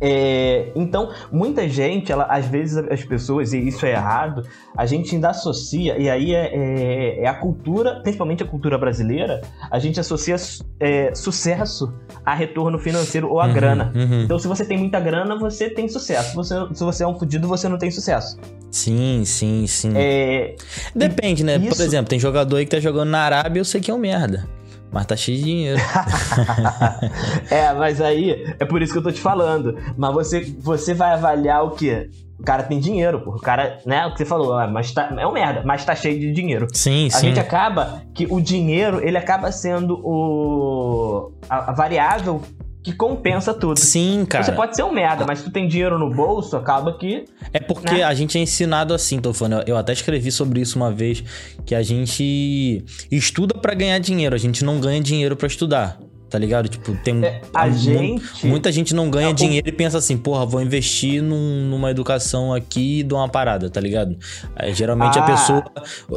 [0.00, 4.44] É, então, muita gente, ela, às vezes as pessoas, e isso é errado,
[4.76, 9.40] a gente ainda associa, e aí é, é, é a cultura, principalmente a cultura brasileira,
[9.68, 10.36] a gente associa
[10.78, 11.92] é, sucesso
[12.24, 13.92] a retorno financeiro ou a Uhum, grana.
[13.94, 14.22] uhum.
[14.22, 16.30] Então, se você tem muita grana, você tem sucesso.
[16.30, 18.36] Se você, se você é um fudido, você não tem sucesso.
[18.70, 19.92] Sim, sim, sim.
[19.94, 20.54] É,
[20.94, 21.58] Depende, né?
[21.58, 23.94] Por isso- exemplo, tem jogador aí que tá jogando na Arábia, eu sei que é
[23.94, 24.46] um merda.
[24.90, 25.80] Mas tá cheio de dinheiro.
[27.50, 29.76] é, mas aí é por isso que eu tô te falando.
[29.96, 32.10] Mas você, você vai avaliar o quê?
[32.38, 33.30] O cara tem dinheiro, pô.
[33.32, 34.06] O cara, né?
[34.06, 36.68] O que você falou, ah, mas tá, é um merda, mas tá cheio de dinheiro.
[36.72, 37.26] Sim, A sim.
[37.28, 42.40] gente acaba que o dinheiro, ele acaba sendo o a, a variável
[42.82, 43.78] que compensa tudo.
[43.78, 44.44] Sim, cara.
[44.44, 47.24] Você pode ser um merda, mas se tu tem dinheiro no bolso, acaba que.
[47.52, 48.02] É porque né?
[48.02, 49.68] a gente é ensinado assim, tô falando.
[49.68, 51.22] Eu até escrevi sobre isso uma vez,
[51.66, 55.98] que a gente estuda pra ganhar dinheiro, a gente não ganha dinheiro pra estudar.
[56.30, 56.68] Tá ligado?
[56.68, 59.96] Tipo, tem É, a mu- gente- muita gente não ganha É, o- dinheiro e pensa
[59.96, 64.14] assim, porra, vou investir num- numa educação aqui e dou uma parada, tá ligado?
[64.54, 65.26] Aí, geralmente a Ah.
[65.26, 65.64] pessoa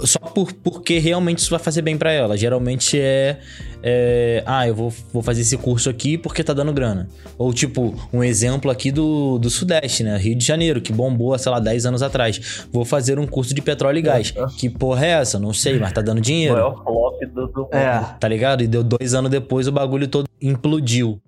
[0.03, 2.35] só por, porque realmente isso vai fazer bem pra ela.
[2.35, 3.37] Geralmente é,
[3.83, 7.07] é, ah, eu vou, vou fazer esse curso aqui porque tá dando grana.
[7.37, 10.17] Ou tipo, um exemplo aqui do, do Sudeste, né?
[10.17, 12.65] Rio de Janeiro, que bombou, sei lá, 10 anos atrás.
[12.71, 14.33] Vou fazer um curso de petróleo e gás.
[14.57, 15.39] Que porra é essa?
[15.39, 16.53] Não sei, mas tá dando O dinheiro.
[16.55, 17.67] maior flop do, do.
[17.71, 17.99] É.
[18.19, 18.61] Tá ligado?
[18.61, 21.21] E deu dois anos depois o bagulho todo implodiu.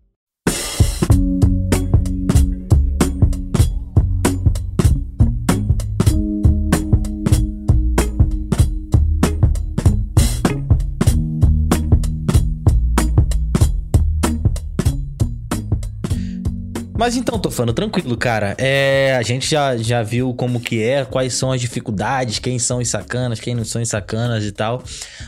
[17.04, 18.56] Mas então, tô falando tranquilo, cara.
[18.58, 22.78] É, a gente já, já viu como que é, quais são as dificuldades, quem são
[22.78, 24.82] os sacanas, quem não são os sacanas e tal.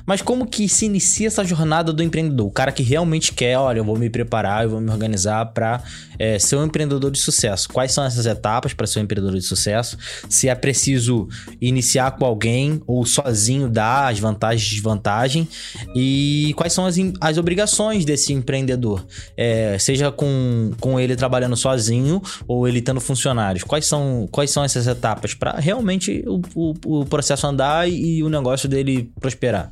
[0.06, 2.48] Mas como que se inicia essa jornada do empreendedor?
[2.48, 5.84] O cara que realmente quer, olha, eu vou me preparar, eu vou me organizar pra
[6.18, 7.70] é, ser um empreendedor de sucesso.
[7.70, 9.98] Quais são essas etapas para ser um empreendedor de sucesso?
[10.30, 11.28] Se é preciso
[11.62, 15.48] iniciar com alguém ou sozinho dar as vantagens e desvantagens.
[15.96, 19.06] E quais são as, as obrigações desse empreendedor?
[19.38, 23.64] É, seja com, com ele trabalhando sozinho ou ele tendo funcionários.
[23.64, 28.30] Quais são, quais são essas etapas para realmente o, o, o processo andar e, o
[28.30, 29.72] negócio dele prosperar?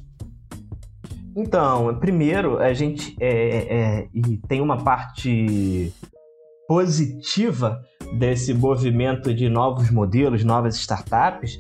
[1.36, 4.08] Então, primeiro, a gente é, é, é,
[4.48, 5.92] tem uma parte
[6.68, 7.80] positiva
[8.18, 11.58] desse movimento de novos modelos, novas startups,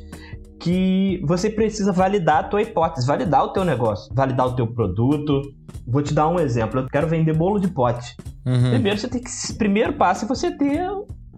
[0.59, 5.41] que você precisa validar a tua hipótese, validar o teu negócio, validar o teu produto.
[5.85, 6.79] Vou te dar um exemplo.
[6.79, 8.15] Eu quero vender bolo de pote.
[8.45, 8.69] Uhum.
[8.71, 9.29] Primeiro, você tem que.
[9.57, 10.87] Primeiro passo é você ter.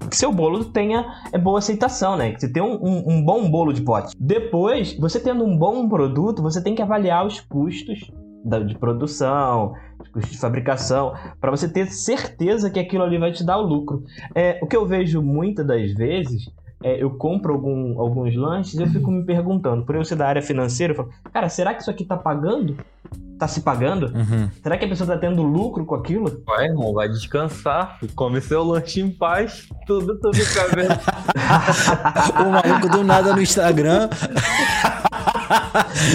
[0.10, 2.34] Que seu bolo tenha é boa aceitação, né?
[2.34, 4.14] Que você tenha um, um- um bom bolo de pote.
[4.20, 8.12] Depois, você tendo um bom produto, você tem que avaliar os custos
[8.68, 9.74] de produção,
[10.06, 13.62] os custos de fabricação, para você ter certeza que aquilo ali vai te dar o
[13.66, 14.04] lucro.
[14.34, 16.50] É, o que eu vejo muitas das vezes,
[16.84, 20.28] é, eu compro algum- alguns lanches e eu fico me perguntando, por eu ser da
[20.28, 22.78] área financeira, eu falo, cara, será que isso aqui tá pagando?
[23.38, 24.06] Tá se pagando?
[24.16, 24.50] Uhum.
[24.64, 26.42] Será que a pessoa tá tendo lucro com aquilo?
[26.46, 28.00] Vai, irmão, vai descansar.
[28.16, 29.68] Come seu lanche em paz.
[29.86, 30.32] Tudo, tudo
[30.74, 30.96] vendo.
[32.40, 34.08] o maluco do nada no Instagram.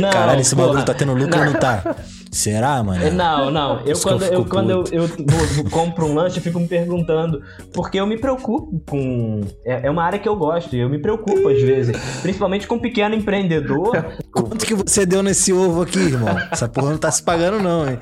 [0.01, 1.83] Não, Caralho, esse bagulho tá tendo lucro ou não tá?
[2.31, 3.03] Será, mano?
[3.05, 3.81] É, Não, não.
[3.81, 6.69] Eu eu quando, eu, fico quando eu, eu vou- compro um lanche, eu fico me
[6.69, 7.43] perguntando.
[7.73, 9.41] Porque eu me preocupo com.
[9.65, 11.97] É, é uma área que eu gosto, e eu me preocupo às vezes.
[12.23, 13.93] Principalmente com um pequeno empreendedor.
[14.33, 16.37] Quanto que você deu nesse ovo aqui, irmão?
[16.53, 17.99] Essa porra não tá se pagando, não, hein?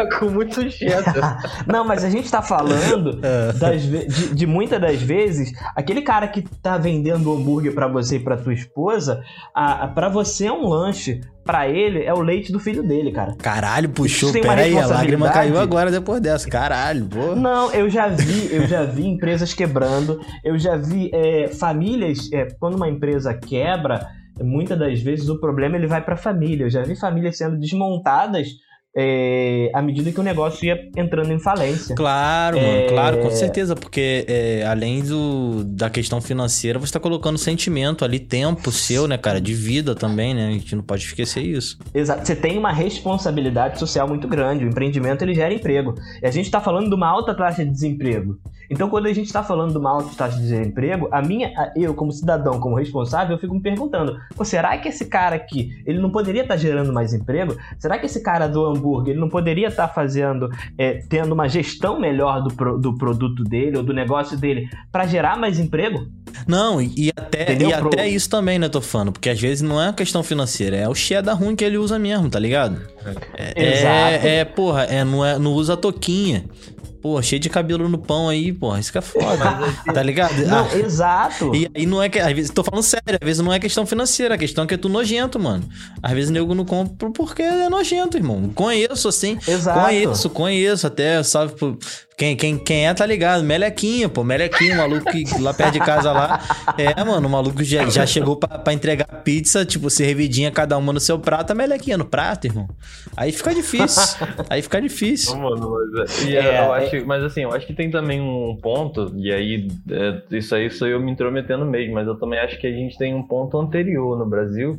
[0.00, 1.20] Tá com muito jeito.
[1.66, 3.52] Não, mas a gente tá falando É.
[3.52, 8.20] das de, de muitas das vezes, aquele cara que tá vendendo hambúrguer pra você e
[8.20, 9.22] pra tua esposa,
[9.54, 13.12] a, a, pra você é um lanche, pra ele é o leite do filho dele,
[13.12, 13.34] cara.
[13.36, 14.30] Caralho, puxou.
[14.30, 16.48] Isso tem uma Pera aí, a lágrima caiu agora depois dessa.
[16.48, 17.34] Caralho, pô.
[17.34, 22.46] Não, eu já vi, eu já vi empresas quebrando, eu já vi é, famílias, é,
[22.58, 24.06] quando uma empresa quebra,
[24.40, 26.64] muitas das vezes o problema ele vai para a família.
[26.64, 28.48] Eu já vi famílias sendo desmontadas
[28.96, 31.94] é, à medida que o negócio ia entrando em falência.
[31.94, 32.88] Claro, mano, É.
[32.88, 38.18] claro, com certeza, porque é, além do, da questão financeira, você tá colocando sentimento ali,
[38.18, 40.48] tempo seu, né, cara, de vida também, né?
[40.48, 41.78] A gente não pode esquecer isso.
[41.94, 42.26] Exato.
[42.26, 44.64] Você tem uma responsabilidade social muito grande.
[44.64, 45.94] O empreendimento ele gera emprego.
[46.22, 48.38] E a gente está falando de uma alta taxa de desemprego.
[48.70, 51.92] Então, quando a gente está falando de uma alta taxa de desemprego, a minha, eu
[51.92, 55.98] como cidadão, como responsável, eu fico me perguntando: Pô, será que esse cara aqui, ele
[55.98, 57.56] não poderia estar gerando mais emprego?
[57.78, 61.98] Será que esse cara do hambúrguer, ele não poderia estar fazendo, é, tendo uma gestão
[61.98, 66.06] melhor do, pro- do produto dele ou do negócio dele para gerar mais emprego?
[66.46, 69.62] Não, e, até, Entendeu, e pro- até isso também, né, tô falando, porque às vezes
[69.62, 72.80] não é uma questão financeira, é o cheddar ruim que ele usa mesmo, tá ligado?
[73.34, 74.26] É, Exato.
[74.26, 76.44] é, é, porra, é, não, é, não usa a toquinha.
[77.00, 79.44] Pô, cheio de cabelo no pão aí, pô, isso que é foda.
[79.92, 80.36] tá ligado?
[80.46, 81.54] Não, Ah, exato.
[81.54, 82.18] e aí não é que.
[82.18, 84.74] Às vezes, tô falando sério, às vezes não é questão financeira, a questão é que
[84.74, 85.64] é tu nojento, mano.
[86.02, 88.50] Às vezes nego não compra porque é nojento, irmão.
[88.54, 89.38] Conheço, assim.
[89.46, 89.80] Exato.
[89.80, 91.52] Conheço, conheço até, sabe?
[91.52, 91.76] pô,
[92.20, 93.42] Quem, quem, quem é, tá ligado?
[93.42, 94.22] Melequinha, pô.
[94.22, 96.38] Melequinha, o maluco que lá perto de casa lá.
[96.76, 100.92] É, mano, o maluco já, já chegou pra, pra entregar pizza, tipo, servidinha cada uma
[100.92, 102.68] no seu prato, a melequinha no prato, irmão.
[103.16, 104.18] Aí fica difícil.
[104.50, 105.34] Aí fica difícil.
[105.34, 107.72] Não, mano, mas, é- e, É, é, eu é- acho, mas assim, eu acho que
[107.72, 112.06] tem também um ponto, e aí é, isso aí sou eu me intrometendo mesmo, mas
[112.06, 114.78] eu também acho que a gente tem um ponto anterior no Brasil,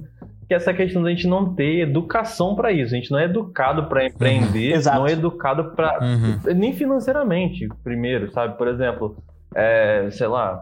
[0.52, 2.94] que é essa questão da gente não ter educação pra isso.
[2.94, 5.00] A gente não é educado pra empreender, Exato.
[5.00, 5.98] não é educado pra.
[6.02, 6.54] Uhum.
[6.54, 8.58] nem financeiramente, primeiro, sabe?
[8.58, 9.16] Por exemplo,
[9.56, 10.62] é, sei lá.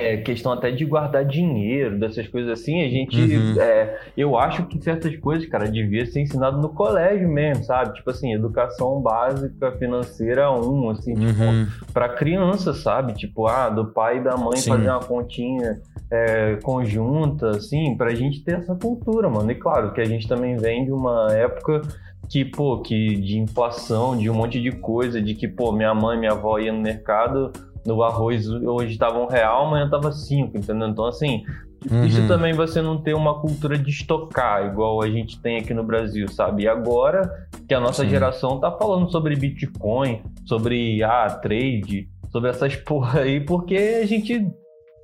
[0.00, 3.20] É questão até de guardar dinheiro, dessas coisas assim, a gente.
[3.20, 3.60] Uhum.
[3.60, 7.94] é, eu acho que certas coisas, cara, devia ser ensinado no colégio mesmo, sabe?
[7.94, 11.66] Tipo assim, educação básica financeira 1, assim, tipo, Uhum.
[11.92, 13.12] pra criança, sabe?
[13.14, 14.70] Tipo, ah, do pai e da mãe Sim.
[14.70, 15.80] fazer uma continha
[16.10, 19.50] é, conjunta, assim, pra gente ter essa cultura, mano.
[19.50, 21.82] E claro que a gente também vem de uma época
[22.30, 26.18] que, pô, que de inflação, de um monte de coisa, de que, pô, minha mãe,
[26.18, 27.50] minha avó ia no mercado,
[27.88, 30.88] no arroz hoje tava um real, amanhã tava cinco, entendeu?
[30.88, 31.42] Então, assim,
[31.82, 32.28] difícil Uhum.
[32.28, 36.28] também você não ter uma cultura de estocar, igual a gente tem aqui no Brasil,
[36.28, 36.64] sabe?
[36.64, 37.30] E agora
[37.66, 38.10] que a nossa Sim.
[38.10, 44.46] geração tá falando sobre Bitcoin, sobre ah, trade, sobre essas porra aí, porque a gente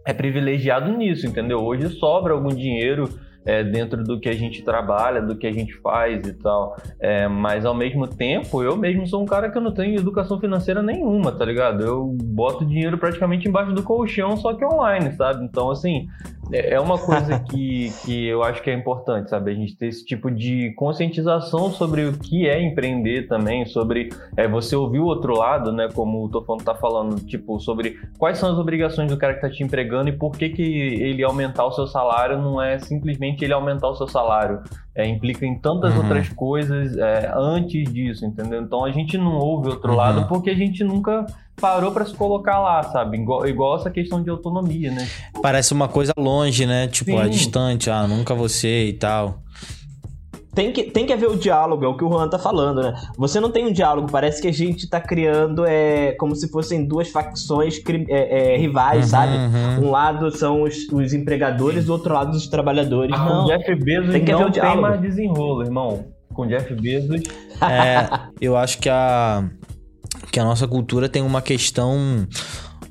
[0.06, 1.60] é privilegiado nisso, entendeu?
[1.64, 3.08] Hoje sobra algum dinheiro
[3.44, 6.76] é, dentro do que a gente trabalha, do que a gente faz e tal.
[6.98, 10.82] É, mas ao mesmo tempo, eu mesmo sou um cara que não tenho educação financeira
[10.82, 11.84] nenhuma, tá ligado?
[11.84, 15.44] Eu boto dinheiro praticamente embaixo do colchão, só que online, sabe?
[15.44, 16.06] Então, assim,
[16.52, 19.50] é é uma coisa que, que eu acho que é importante, sabe?
[19.50, 24.46] A gente ter esse tipo de conscientização sobre o que é empreender também, sobre é,
[24.48, 25.88] você ouvir o outro lado, né?
[25.94, 29.50] Como o Tofão tá falando, tipo, sobre quais são as obrigações do cara que tá
[29.50, 33.52] te empregando e por que, que ele aumentar o seu salário não é simplesmente ele
[33.52, 34.60] aumentar o seu salário.
[34.96, 36.02] É, implica em tantas Uhum.
[36.02, 38.62] outras coisas é, antes disso, entendeu?
[38.62, 39.96] Então a gente não ouve o outro Uhum.
[39.96, 41.26] lado porque a gente nunca
[41.60, 43.16] parou pra se colocar lá, sabe?
[43.18, 45.08] Igual, igual essa questão de autonomia, né?
[45.42, 46.88] Parece uma coisa longe, né?
[46.88, 47.18] Tipo, Sim.
[47.20, 49.38] a distante, ah, nunca você e tal.
[50.54, 52.94] Tem que, tem que haver o diálogo, é o que o Juan tá falando, né?
[53.18, 56.86] Você não tem um diálogo, parece que a gente tá criando é, como se fossem
[56.86, 59.32] duas facções é, é, rivais, Uhum, sabe?
[59.36, 59.86] uhum.
[59.88, 63.12] Um lado são os, os empregadores, do outro lado os trabalhadores.
[63.18, 63.40] Ah, Não.
[63.40, 64.82] com Jeff Bezos tem que haver não um tem diálogo.
[64.82, 66.04] mais desenrolo, irmão.
[66.32, 67.22] Com Jeff Bezos.
[67.60, 68.08] É,
[68.40, 69.44] eu acho que a,
[70.34, 72.26] que a nossa cultura tem uma questão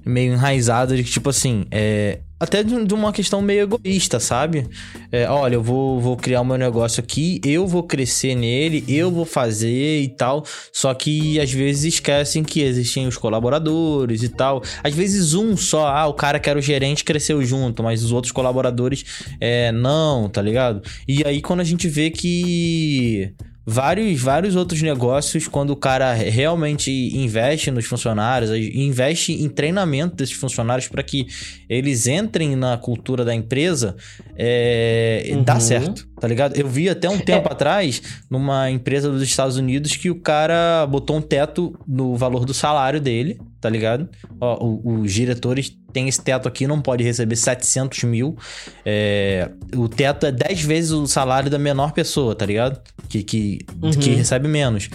[0.06, 4.66] meio enraizada de que, tipo assim, é, até de, uma questão meio egoísta, sabe?
[5.12, 9.12] É, olha, eu vou, vou criar o meu negócio aqui, eu vou crescer nele, eu
[9.12, 10.46] vou fazer e tal.
[10.72, 14.64] Só que às vezes esquecem que existem os colaboradores e tal.
[14.82, 18.14] Às vezes um só, ah, o cara que era o gerente cresceu junto, mas os
[18.14, 19.04] outros colaboradores
[19.42, 20.82] é, não, tá ligado?
[21.06, 26.92] E aí quando a gente vê que vários, vários outros negócios, quando o cara realmente
[26.92, 31.28] investe nos funcionários, investe em treinamento desses funcionários para que
[31.70, 33.96] eles entrem na cultura da empresa,
[34.36, 35.60] é, dá Uhum.
[35.60, 36.56] certo, tá ligado?
[36.56, 41.18] Eu vi até um tempo atrás, numa empresa dos Estados Unidos, que o cara botou
[41.18, 44.08] um teto no valor do salário dele, tá ligado?
[44.40, 48.38] Ó, o- os diretores têm esse teto aqui, não pode receber 700 mil.
[48.86, 52.80] É, o teto é 10 vezes o salário da menor pessoa, tá ligado?
[53.10, 53.92] Que, que, Uhum.
[53.92, 54.90] que recebe menos.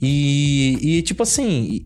[0.00, 1.84] E, e tipo assim.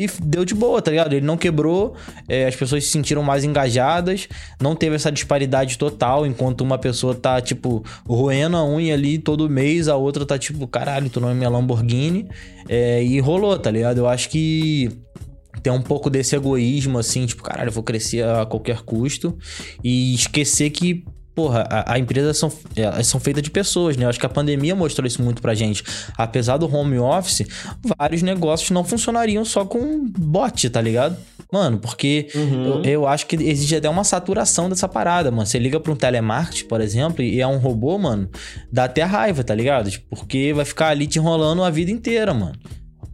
[0.00, 1.12] E deu de boa, tá ligado?
[1.12, 1.94] Ele não quebrou,
[2.26, 7.14] é, as pessoas se sentiram mais engajadas, não teve essa disparidade total, enquanto uma pessoa
[7.14, 11.28] tá, tipo, roendo a unha ali todo mês, a outra tá, tipo, caralho, tu não
[11.28, 12.26] é minha Lamborghini.
[12.66, 13.98] É, e rolou, tá ligado?
[13.98, 14.88] Eu acho que
[15.62, 19.36] tem um pouco desse egoísmo, assim, tipo, caralho, eu vou crescer a qualquer custo.
[19.84, 24.04] E esquecer que, porra, a, a empresa são, elas são feitas de pessoas, né?
[24.04, 25.82] Eu acho que a pandemia mostrou isso muito pra gente.
[26.16, 27.46] Apesar do home office,
[27.98, 31.16] vários negócios não funcionariam só com bot, tá ligado?
[31.52, 32.64] Mano, porque Uhum.
[32.64, 35.44] eu, eu acho que existe até uma saturação dessa parada, mano.
[35.46, 38.28] Você liga pra um telemarketing, por exemplo, e é um robô, mano,
[38.70, 39.90] dá até raiva, tá ligado?
[40.08, 42.54] Porque vai ficar ali te enrolando a vida inteira, mano.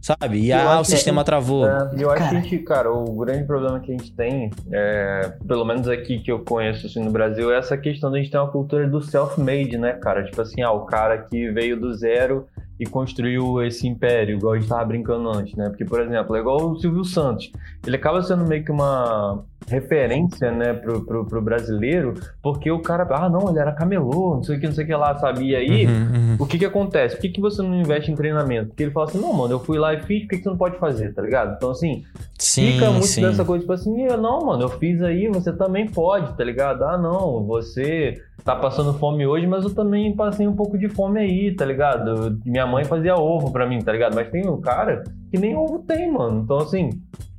[0.01, 0.39] Sabe?
[0.39, 1.67] E ah, o que- sistema travou.
[1.67, 2.37] É, e eu acho que Cara.
[2.37, 6.31] a gente, cara, o grande problema que a gente tem, é, pelo menos aqui que
[6.31, 9.01] eu conheço assim, no Brasil, é essa questão de a gente ter uma cultura do
[9.01, 10.23] self-made, né, cara?
[10.23, 12.47] Tipo assim, ah, o cara que veio do zero
[12.79, 15.67] e construiu esse império, igual a gente tava brincando antes, né?
[15.67, 17.51] Porque, por exemplo, é igual o Silvio Santos.
[17.85, 23.05] Ele acaba sendo meio que uma, referência, né, pro, pro, pro, brasileiro, porque o cara,
[23.11, 25.45] ah, não, ele era camelô, não sei o que, não sei o que lá, sabe?
[25.45, 26.35] E aí, uhum, uhum.
[26.39, 27.15] o que que acontece?
[27.15, 28.69] Por que, que você não investe em treinamento?
[28.69, 30.49] Porque ele fala assim, não, mano, eu fui lá e fiz, por que, que você
[30.49, 31.55] não pode fazer, tá ligado?
[31.57, 32.03] Então, assim,
[32.39, 33.21] sim, fica muito sim.
[33.21, 36.83] dessa coisa, tipo assim, não, mano, eu fiz aí, você também pode, tá ligado?
[36.83, 41.19] Ah, não, você tá passando fome hoje, mas eu também passei um pouco de fome
[41.19, 42.39] aí, tá ligado?
[42.45, 44.15] Minha mãe fazia ovo pra mim, tá ligado?
[44.15, 46.43] Mas tem um cara que nem ovo tem, mano.
[46.43, 46.89] Então, assim,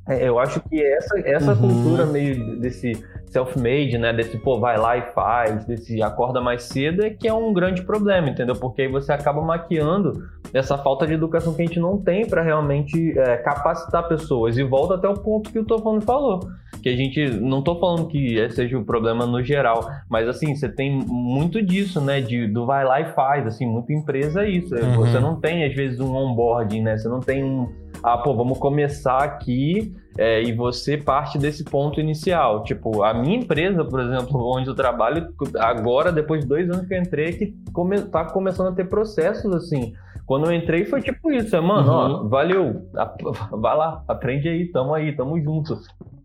[0.08, 1.60] eu acho que essa, essa uhum.
[1.60, 2.92] cultura meio desse
[3.26, 4.12] self-made, né?
[4.12, 7.82] Desse, pô, vai lá e faz, desse acorda mais cedo, é que é um grande
[7.82, 8.56] problema, entendeu?
[8.56, 12.42] Porque aí você acaba maquiando essa falta de educação que a gente não tem para
[12.42, 14.56] realmente é, capacitar pessoas.
[14.56, 16.40] E volta até o ponto que o Tofano falou.
[16.82, 20.68] Que a gente, não tô falando que seja o problema no geral, mas assim, você
[20.68, 22.20] tem muito disso, né?
[22.20, 24.74] De, do vai lá e faz, assim, muita empresa é isso.
[24.74, 24.96] Uhum.
[24.96, 26.96] Você não tem, às vezes, um onboarding, né?
[26.96, 27.68] Você não tem um
[28.02, 32.62] ah, pô, vamos começar aqui é, e você parte desse ponto inicial.
[32.64, 35.28] Tipo, a minha empresa, por exemplo, onde eu trabalho,
[35.58, 39.52] agora, depois de dois anos que eu entrei, que come, tá começando a ter processos
[39.54, 39.94] assim.
[40.26, 41.96] Quando eu entrei foi tipo isso, é, mano, uhum.
[41.96, 42.82] ó, valeu,
[43.50, 45.78] vai lá, aprende aí, tamo aí, tamo junto.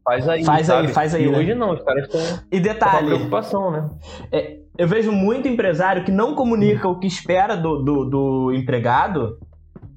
[0.03, 0.88] Faz aí, faz sabe?
[0.88, 1.24] aí, faz aí.
[1.24, 1.38] E né?
[1.38, 2.19] hoje não, os caras estão
[2.51, 3.89] e detalhe, com preocupação, né?
[4.30, 9.38] É, eu vejo muito empresário que não comunica o que espera do, do, do empregado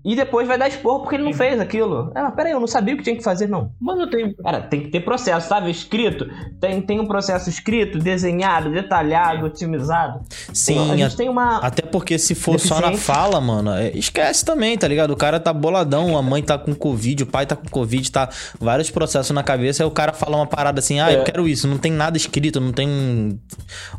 [0.07, 2.13] e depois vai dar esporro porque ele não fez aquilo.
[2.15, 3.73] Ah, peraí, eu não sabia o que tinha que fazer, não.
[3.81, 4.33] Mano, tem.
[4.35, 5.69] Cara, tem que ter processo, sabe?
[5.69, 6.31] Escrito.
[6.61, 10.21] Tem, tem um processo escrito, desenhado, detalhado, otimizado.
[10.55, 11.59] Sim, a gente tem uma.
[11.59, 15.11] Até porque se for só na fala, mano, é, esquece também, tá ligado?
[15.11, 18.29] O cara tá boladão, a mãe tá com Covid, o pai tá com Covid, tá
[18.61, 21.17] vários processos na cabeça, aí o cara fala uma parada assim, ah, é.
[21.17, 23.39] eu quero isso, não tem nada escrito, não tem um,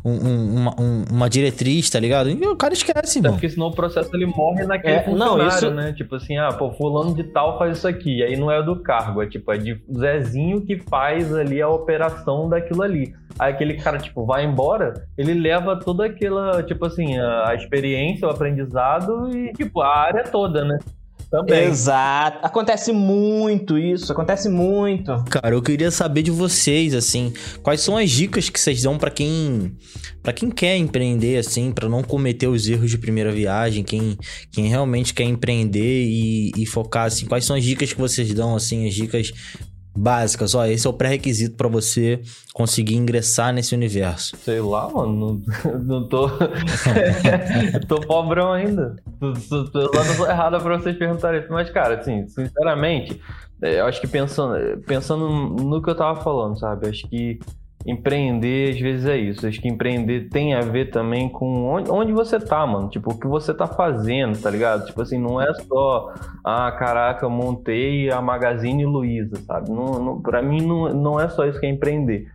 [0.02, 2.30] um, uma, um, uma diretriz, tá ligado?
[2.30, 3.28] E o cara esquece, mano.
[3.28, 5.70] É porque senão o processo ele morre naquele é, funcionário, não, isso...
[5.70, 5.97] né?
[5.98, 8.22] Tipo assim, ah, pô, fulano de tal faz isso aqui.
[8.22, 12.48] Aí não é do cargo, é tipo, é de Zezinho que faz ali a operação
[12.48, 13.12] daquilo ali.
[13.36, 18.28] Aí aquele cara, tipo, vai embora, ele leva toda aquela, tipo assim, a, a experiência,
[18.28, 20.78] o aprendizado e, tipo, a área toda, né?
[21.30, 21.64] Também.
[21.64, 22.38] Exato.
[22.42, 25.24] Acontece muito isso, acontece muito.
[25.30, 29.10] Cara, eu queria saber de vocês, assim, quais são as dicas que vocês dão para
[29.10, 29.76] quem
[30.22, 34.16] para quem quer empreender, assim, para não cometer os erros de primeira viagem, quem,
[34.52, 38.54] quem realmente quer empreender e, e focar, assim, quais são as dicas que vocês dão,
[38.54, 39.32] assim, as dicas
[39.98, 40.54] básicas.
[40.54, 42.20] Ó, esse é o pré-requisito para você
[42.54, 44.36] conseguir ingressar nesse universo.
[44.36, 45.42] Sei lá, mano.
[45.64, 46.30] Não, não tô.
[47.88, 48.96] tô pobrão ainda.
[49.18, 51.52] Tô, tô, tô, tô errada pra vocês perguntarem isso.
[51.52, 53.20] Mas, cara, assim, sinceramente,
[53.60, 56.88] é, eu acho que pensando, pensando no que eu tava falando, sabe?
[56.88, 57.40] Acho que
[57.86, 59.46] empreender às vezes é isso.
[59.46, 62.88] Acho que empreender tem a ver também com onde, onde você tá, mano.
[62.88, 64.86] Tipo, o que você tá fazendo, tá ligado?
[64.86, 66.12] Tipo assim, não é só,
[66.44, 69.70] ah, caraca, montei a Magazine Luiza, sabe?
[69.70, 72.28] Não, não, pra mim não, não é só isso que é empreender.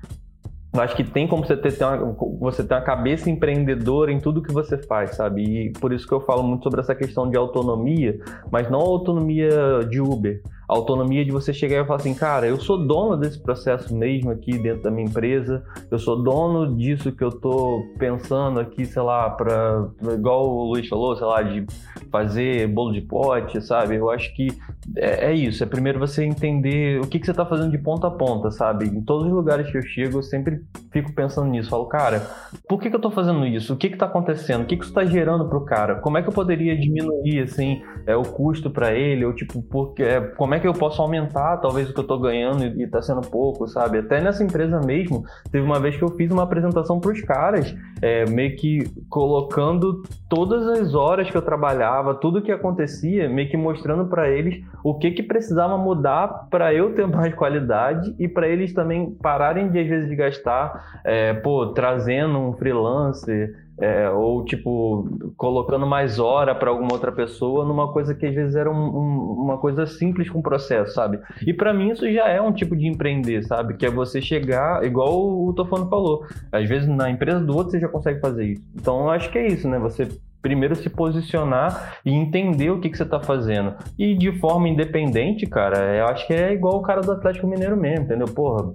[0.74, 4.20] Eu acho que tem como você ter, ter uma, você ter uma cabeça empreendedora em
[4.20, 5.44] tudo que você faz, sabe?
[5.44, 8.18] E por isso que eu falo muito sobre essa questão de autonomia,
[8.52, 9.52] mas não autonomia
[9.88, 10.41] de Uber
[10.74, 14.58] autonomia de você chegar e falar assim, cara, eu sou dono desse processo mesmo aqui
[14.58, 19.30] dentro da minha empresa, eu sou dono disso que eu tô pensando aqui, sei lá,
[19.30, 21.66] para igual o Luiz falou, sei lá, de
[22.12, 23.96] fazer bolo de pote, sabe?
[23.96, 24.48] Eu acho que
[24.96, 28.08] é, é isso, é primeiro você entender o que, que você tá fazendo de ponta
[28.08, 28.86] a ponta, sabe?
[28.86, 30.62] Em todos os lugares que eu chego, eu sempre
[30.92, 32.22] fico pensando nisso, falo, cara,
[32.68, 33.74] por que, que eu tô fazendo isso?
[33.74, 34.64] O que que tá acontecendo?
[34.64, 35.96] O que que isso tá gerando pro cara?
[35.96, 39.26] Como é que eu poderia diminuir, assim, é, o custo para ele?
[39.26, 42.18] Ou, tipo, porque, é, como é que eu posso aumentar talvez o que eu tô
[42.18, 43.97] ganhando e, tá sendo pouco, sabe?
[43.97, 48.26] Até nessa empresa mesmo, teve uma vez que eu fiz uma apresentação pros caras, é,
[48.26, 54.05] meio que colocando todas as horas que eu trabalhava, tudo que acontecia, meio que mostrando
[54.05, 58.74] para eles o que que precisava mudar para eu ter mais qualidade e para eles
[58.74, 65.34] também pararem de às vezes de gastar, é, pô, trazendo um freelancer, é, ou tipo
[65.36, 69.42] colocando mais hora para alguma outra pessoa numa coisa que às vezes era um, um,
[69.44, 71.20] uma coisa simples com o processo, sabe?
[71.46, 73.76] E para mim isso já é um tipo de empreender, sabe?
[73.76, 77.80] Que é você chegar, igual o Tofano falou, às vezes na empresa do outro você
[77.80, 78.64] já consegue fazer isso.
[78.76, 79.80] Então eu acho que é isso, né?
[79.80, 80.08] Você
[80.42, 83.76] primeiro se posicionar e entender o que, que você está fazendo.
[83.98, 87.78] E de forma independente, cara, eu acho que é igual o cara do Atlético Mineiro
[87.78, 88.28] mesmo, entendeu?
[88.28, 88.74] Porra,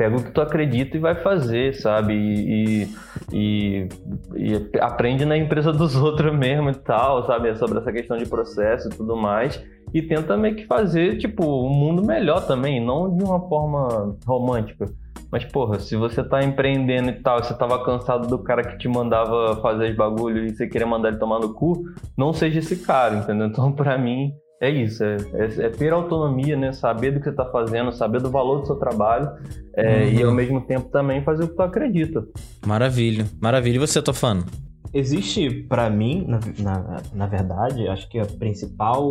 [0.00, 2.14] pega o que tu acredita e vai fazer, sabe?
[2.14, 2.88] E,
[3.30, 3.88] e,
[4.34, 7.54] e, aprende na empresa dos outros mesmo e tal, sabe?
[7.56, 9.62] Sobre essa questão de processo e tudo mais.
[9.92, 14.86] E tenta meio que fazer, tipo, um mundo melhor também, não de uma forma romântica.
[15.30, 18.88] Mas, porra, se você tá empreendendo e tal, você tava cansado do cara que te
[18.88, 21.84] mandava fazer os bagulho e você queria mandar ele tomar no cu,
[22.16, 23.48] não seja esse cara, entendeu?
[23.48, 26.70] Então, pra mim, é isso, é, é, é, ter autonomia, né?
[26.72, 29.30] Saber do que você está fazendo, saber do valor do seu trabalho
[29.74, 30.12] é, uhum.
[30.12, 32.26] e ao mesmo tempo também fazer o que tu acredita.
[32.66, 33.76] Maravilha, maravilha.
[33.76, 34.44] E você, Tofano?
[34.92, 39.10] Existe, para mim, na, na, na, verdade, acho que a principal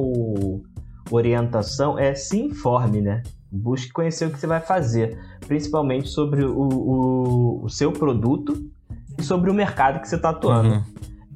[1.09, 3.23] orientação é se informe, né?
[3.51, 8.53] Busque conhecer o que você vai fazer, principalmente sobre o, o, o seu produto
[9.17, 10.75] e sobre o mercado que você está atuando.
[10.75, 10.83] Uhum.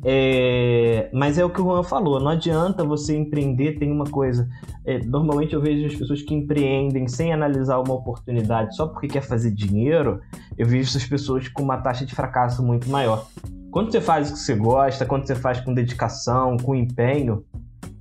[0.05, 4.47] É, mas é o que o Juan falou, não adianta você empreender, tem uma coisa.
[4.85, 9.21] É, normalmente eu vejo as pessoas que empreendem sem analisar uma oportunidade só porque quer
[9.21, 10.19] fazer dinheiro,
[10.57, 13.27] eu vejo essas pessoas com uma taxa de fracasso muito maior.
[13.71, 17.43] Quando você faz o que você gosta, quando você faz com dedicação, com empenho,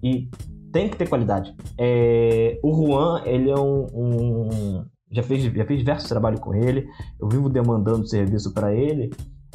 [0.02, 0.28] e
[0.72, 1.54] tem que ter qualidade.
[1.78, 6.88] É, o Juan, ele é um, um já fez, já fiz diversos trabalhos com ele,
[7.20, 9.10] eu vivo demandando serviço para ele,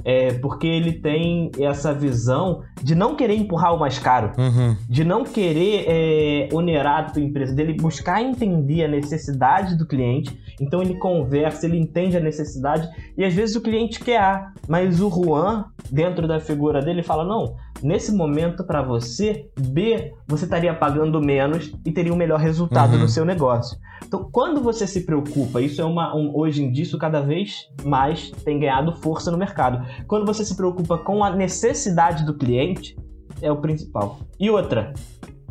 [0.08, 4.78] é, porque ele tem essa visão de não querer empurrar o mais caro, uhum.
[4.90, 10.40] de não querer é, onerar a tua empresa, dele buscar entender a necessidade do cliente.
[10.62, 12.88] Então ele conversa, ele entende a necessidade
[13.18, 17.26] e às vezes o cliente quer A, mas o Juan, dentro da figura dele, fala:
[17.26, 22.94] não, nesse momento para você, B, você estaria pagando menos e teria um melhor resultado
[22.94, 23.00] uhum.
[23.00, 23.78] no seu negócio.
[24.06, 27.70] Então, quando você se preocupa, isso é uma um, hoje em dia isso cada vez
[27.84, 29.86] mais tem ganhado força no mercado.
[30.06, 32.98] Quando você se preocupa com a necessidade do cliente,
[33.42, 34.20] é o principal.
[34.40, 34.94] E outra,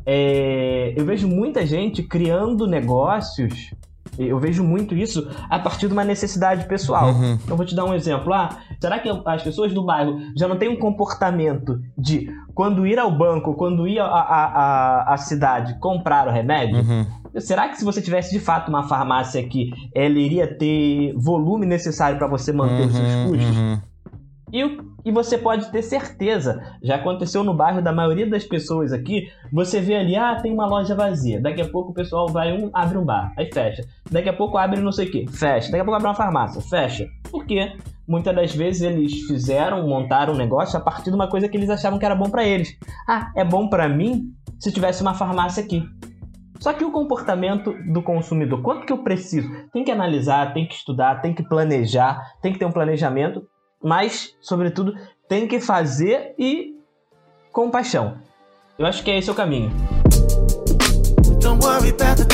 [0.05, 3.71] é, eu vejo muita gente criando negócios
[4.19, 7.13] eu vejo muito isso a partir de uma necessidade pessoal.
[7.13, 7.39] Uhum.
[7.49, 8.33] Eu vou te dar um exemplo.
[8.33, 8.49] Ah,
[8.81, 13.11] será que as pessoas do bairro já não têm um comportamento de quando ir ao
[13.11, 16.79] banco, quando ir à cidade comprar o remédio?
[16.79, 17.07] Uhum.
[17.41, 22.19] Será que se você tivesse de fato uma farmácia aqui, ela iria ter volume necessário
[22.19, 23.96] para você manter uhum, os seus uhum, custos?
[24.53, 24.63] E,
[25.05, 29.81] e você pode ter certeza, já aconteceu no bairro da maioria das pessoas aqui, você
[29.81, 31.41] vê ali, ah, tem uma loja vazia.
[31.41, 33.85] Daqui a pouco o pessoal vai, um, abre um bar, aí fecha.
[34.11, 35.71] Daqui a pouco abre não sei o que, fecha.
[35.71, 37.09] Daqui a pouco abre uma farmácia, fecha.
[37.31, 37.77] Por quê?
[38.07, 41.69] Muitas das vezes eles fizeram, montaram um negócio a partir de uma coisa que eles
[41.69, 42.79] achavam que era bom para eles.
[43.09, 45.83] Ah, é bom para mim se tivesse uma farmácia aqui.
[46.61, 49.49] Só que o comportamento do consumidor, quanto que eu preciso?
[49.73, 53.43] Tem que analisar, tem que estudar, tem que planejar, tem que ter um planejamento,
[53.83, 54.95] mas, sobretudo,
[55.29, 56.75] tem que fazer e
[57.53, 58.19] com paixão.
[58.79, 59.71] Eu acho que é esse o caminho.
[61.41, 62.27] Don't worry about the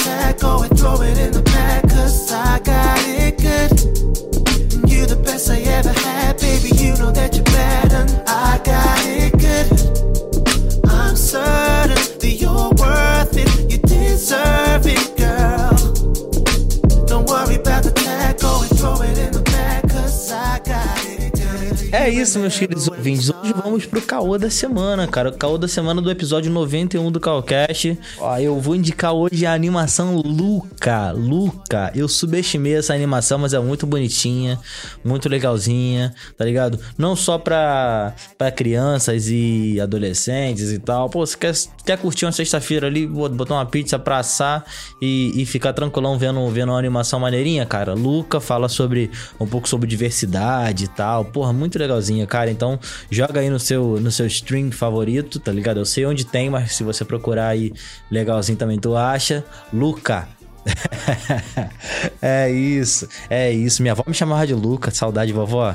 [22.03, 23.31] É isso, meus queridos ouvintes.
[23.31, 25.29] Hoje vamos pro caô da semana, cara.
[25.29, 27.97] O caô da semana do episódio 91 do Calcast.
[28.19, 31.13] Ó, eu vou indicar hoje a animação Luca.
[31.13, 31.93] Luca.
[31.95, 34.59] Eu subestimei essa animação, mas é muito bonitinha,
[35.05, 36.77] muito legalzinha, tá ligado?
[36.99, 41.09] Não só pra, pra crianças e adolescentes e tal.
[41.09, 41.55] Pô, você quer,
[41.87, 44.65] quer curtir uma sexta-feira ali, botar uma pizza pra assar
[45.01, 47.95] e, e ficar tranquilão vendo, vendo uma animação maneirinha, cara?
[47.95, 51.27] Luca fala sobre um pouco sobre diversidade e tal.
[51.27, 52.51] Porra, muito legalzinha, cara.
[52.51, 52.79] Então,
[53.11, 55.79] joga aí no seu, no seu stream favorito, tá ligado?
[55.79, 57.73] Eu sei onde tem, mas se você procurar aí
[58.11, 59.45] legalzinho também tu acha.
[59.73, 60.29] Luca.
[62.23, 63.83] é isso, é isso.
[63.83, 65.75] Minha avó me chamava de Luca, saudade, vovó.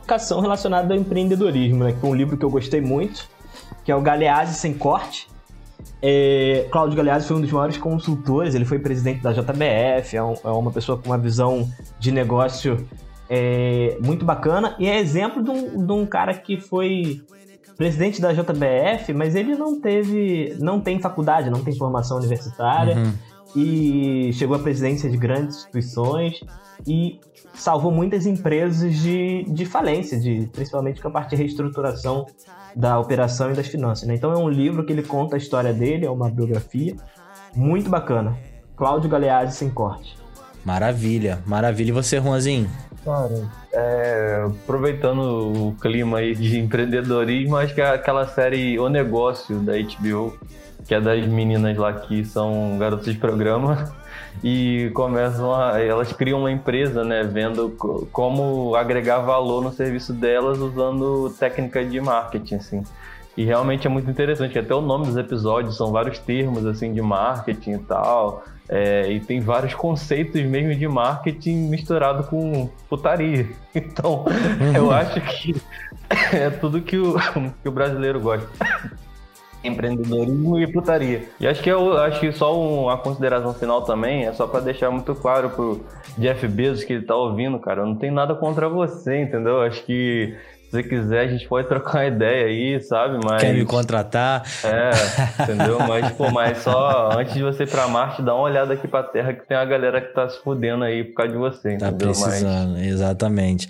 [0.00, 1.92] Educação relacionada ao empreendedorismo, né?
[1.92, 3.28] Que foi um livro que eu gostei muito,
[3.84, 5.28] que é o Galeazzi Sem Corte.
[6.02, 10.34] É, Cláudio Galeazzi foi um dos maiores consultores, ele foi presidente da JBF, é, um,
[10.42, 12.86] é uma pessoa com uma visão de negócio
[13.32, 17.22] é, muito bacana e é exemplo de um, de um cara que foi
[17.76, 23.12] presidente da JBF, mas ele não teve, não tem faculdade, não tem formação universitária uhum.
[23.54, 26.40] e chegou à presidência de grandes instituições
[26.84, 27.20] e
[27.54, 32.26] salvou muitas empresas de, de falência, de, principalmente com a parte de reestruturação
[32.74, 34.08] da operação e das finanças.
[34.08, 34.14] Né?
[34.14, 36.96] Então é um livro que ele conta a história dele, é uma biografia
[37.54, 38.36] muito bacana.
[38.76, 40.18] Cláudio Galeazzi sem corte.
[40.64, 41.88] Maravilha, maravilha.
[41.88, 42.68] E você, Juanzinho?
[43.04, 49.58] Cara, é, aproveitando o clima aí de empreendedorismo, acho que é aquela série O Negócio
[49.60, 50.38] da HBO,
[50.86, 53.90] que é das meninas lá que são garotas de programa
[54.44, 57.70] e começam a, elas criam uma empresa, né, vendo
[58.12, 62.82] como agregar valor no serviço delas usando técnica de marketing, assim.
[63.34, 67.00] E realmente é muito interessante, até o nome dos episódios são vários termos assim de
[67.00, 68.44] marketing e tal.
[68.72, 73.46] É, e tem vários conceitos mesmo de marketing misturado com putaria.
[73.72, 74.24] Então,
[74.74, 75.54] eu acho que
[76.32, 77.14] é tudo que o,
[77.62, 78.48] que o brasileiro gosta.
[79.62, 81.24] empreendedorismo e putaria.
[81.38, 84.90] E acho que eu acho que só uma consideração final também é só para deixar
[84.90, 85.84] muito claro pro
[86.18, 89.62] Jeff Bezos que ele tá ouvindo, cara, eu não tenho nada contra você, entendeu?
[89.62, 90.36] Acho que
[90.70, 93.18] você quiser, a gente pode trocar uma ideia aí, sabe?
[93.24, 93.42] Mas...
[93.42, 94.42] Quer me contratar?
[94.64, 95.78] É, entendeu?
[95.80, 99.02] Mas, pô, mas só antes de você ir pra Marte, dá uma olhada aqui pra
[99.02, 101.88] Terra que tem a galera que tá se fudendo aí por causa de você, Tá
[101.88, 102.08] entendeu?
[102.12, 103.68] precisando, exatamente.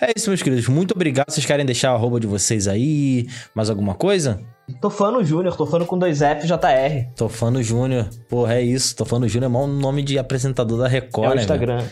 [0.00, 0.68] É isso, meus queridos.
[0.68, 1.30] Muito obrigado.
[1.30, 3.26] Vocês querem deixar o arroba de vocês aí?
[3.54, 4.40] Mais alguma coisa?
[4.80, 7.06] Tofano Júnior, Tofano com dois F JR.
[7.16, 8.08] Tofano Júnior.
[8.28, 8.96] Porra, é isso.
[8.96, 11.84] Tofano Júnior é mau nome de apresentador da Record, É o né, Instagram.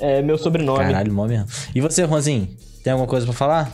[0.00, 0.78] É meu sobrenome.
[0.78, 1.46] Caralho, mó mesmo.
[1.74, 2.48] E você, Juanzinho?
[2.82, 3.72] Tem alguma coisa pra falar?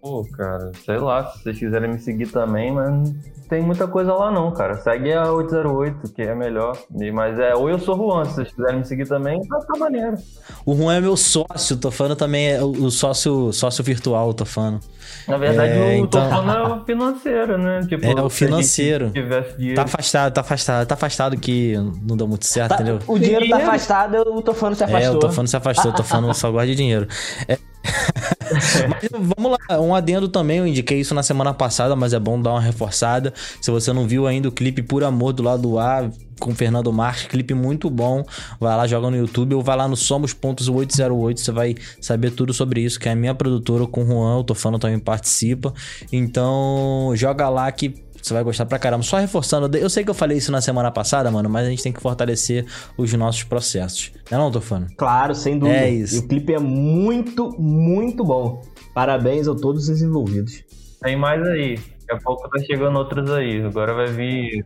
[0.00, 3.14] Pô, cara, sei lá, se vocês quiserem me seguir também, mas não
[3.50, 4.76] tem muita coisa lá não, cara.
[4.76, 6.74] Segue a 808, que é melhor.
[7.12, 10.16] Mas é, ou eu sou Juan, se vocês quiserem me seguir também, tá, tá maneiro.
[10.64, 11.76] O Juan é meu sócio.
[11.76, 14.80] O Tofano também é o sócio, sócio virtual, o Tofano.
[15.28, 17.80] Na verdade, É, o então- Tofano é o financeiro, né?
[17.86, 19.10] Tipo, É, o financeiro.
[19.10, 19.76] tivesse dinheiro.
[19.76, 21.74] Tá afastado, tá afastado, tá afastado que
[22.08, 23.00] não deu muito certo, Tá- entendeu?
[23.06, 25.12] o dinheiro tá afastado, o Tofano se afastou.
[25.12, 27.06] É, o Tofano se afastou, o Tofano só gosta de dinheiro.
[27.46, 27.58] É.
[28.88, 32.40] mas vamos lá, um adendo também, eu indiquei isso na semana passada, mas é bom
[32.40, 33.32] dar uma reforçada.
[33.60, 37.26] Se você não viu ainda o clipe Por Amor do lado A com Fernando Marques,
[37.26, 38.24] clipe muito bom.
[38.58, 42.80] Vai lá, joga no YouTube ou vai lá no Somos.808, você vai saber tudo sobre
[42.80, 45.72] isso, que é a minha produtora com o Juan, o Tofano também participa.
[46.10, 49.02] Então, joga lá que você vai gostar pra caramba.
[49.02, 51.82] Só reforçando, eu sei que eu falei isso na semana passada, mano, mas a gente
[51.82, 52.66] tem que fortalecer
[52.96, 54.12] os nossos processos.
[54.30, 54.86] Não é não, Tofano?
[54.96, 55.78] Claro, sem dúvida.
[55.78, 56.16] É isso.
[56.16, 58.62] E o clipe é muito, muito bom.
[58.94, 60.62] Parabéns a todos os envolvidos.
[61.02, 61.76] Tem mais aí.
[61.76, 63.62] Daqui a pouco tá chegando outros aí.
[63.64, 64.64] Agora vai vir.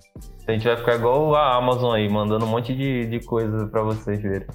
[0.48, 3.82] A gente vai ficar igual a Amazon aí, mandando um monte de, de coisa pra
[3.82, 4.46] vocês verem.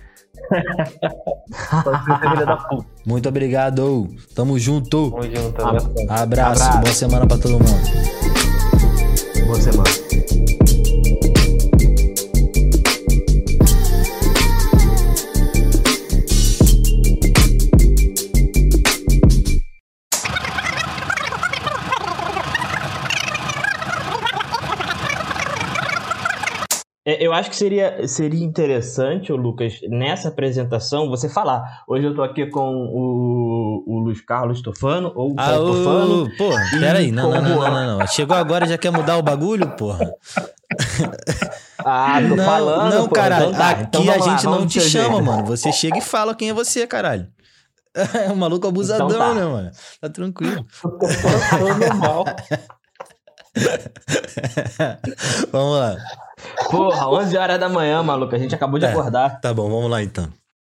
[1.84, 2.86] Pode ser filha da puta.
[3.06, 4.08] Muito obrigado.
[4.36, 5.12] Tamo junto.
[5.12, 5.90] Tamo junto, Ab- abraço.
[6.10, 6.64] Abraço.
[6.64, 6.80] Abraço.
[6.80, 8.29] Boa semana pra todo mundo.
[9.50, 9.90] Boa semana.
[9.90, 10.09] É,
[27.30, 31.84] Eu acho que seria, seria interessante, Lucas, nessa apresentação, você falar.
[31.88, 36.24] Hoje eu tô aqui com o, o Luiz Carlos Tofano, ou o Ah, Caio Tofano.
[36.24, 36.50] ô, pô,
[36.80, 37.12] pera aí.
[37.12, 38.08] Não, não, não, não, não.
[38.08, 40.12] Chegou agora e já quer mudar o bagulho, porra.
[41.86, 42.96] Ah, tô não, falando.
[42.96, 43.46] não, pô, caralho.
[43.50, 43.70] então tá.
[43.70, 45.24] Aqui Então a vamos lá, gente não te chama, jeito.
[45.26, 45.46] mano.
[45.46, 47.28] Você chega e fala quem é você, caralho.
[48.26, 49.34] É um maluco abusadão, Então tá.
[49.36, 49.72] né, mano?
[50.02, 50.66] Tá tranquilo.
[51.50, 52.26] Falando mal.
[55.52, 55.98] Vamos lá.
[56.70, 58.36] Porra, 11 horas da manhã, maluco.
[58.36, 58.90] A gente acabou de É.
[58.92, 59.40] acordar.
[59.42, 60.28] Tá bom, vamos lá então.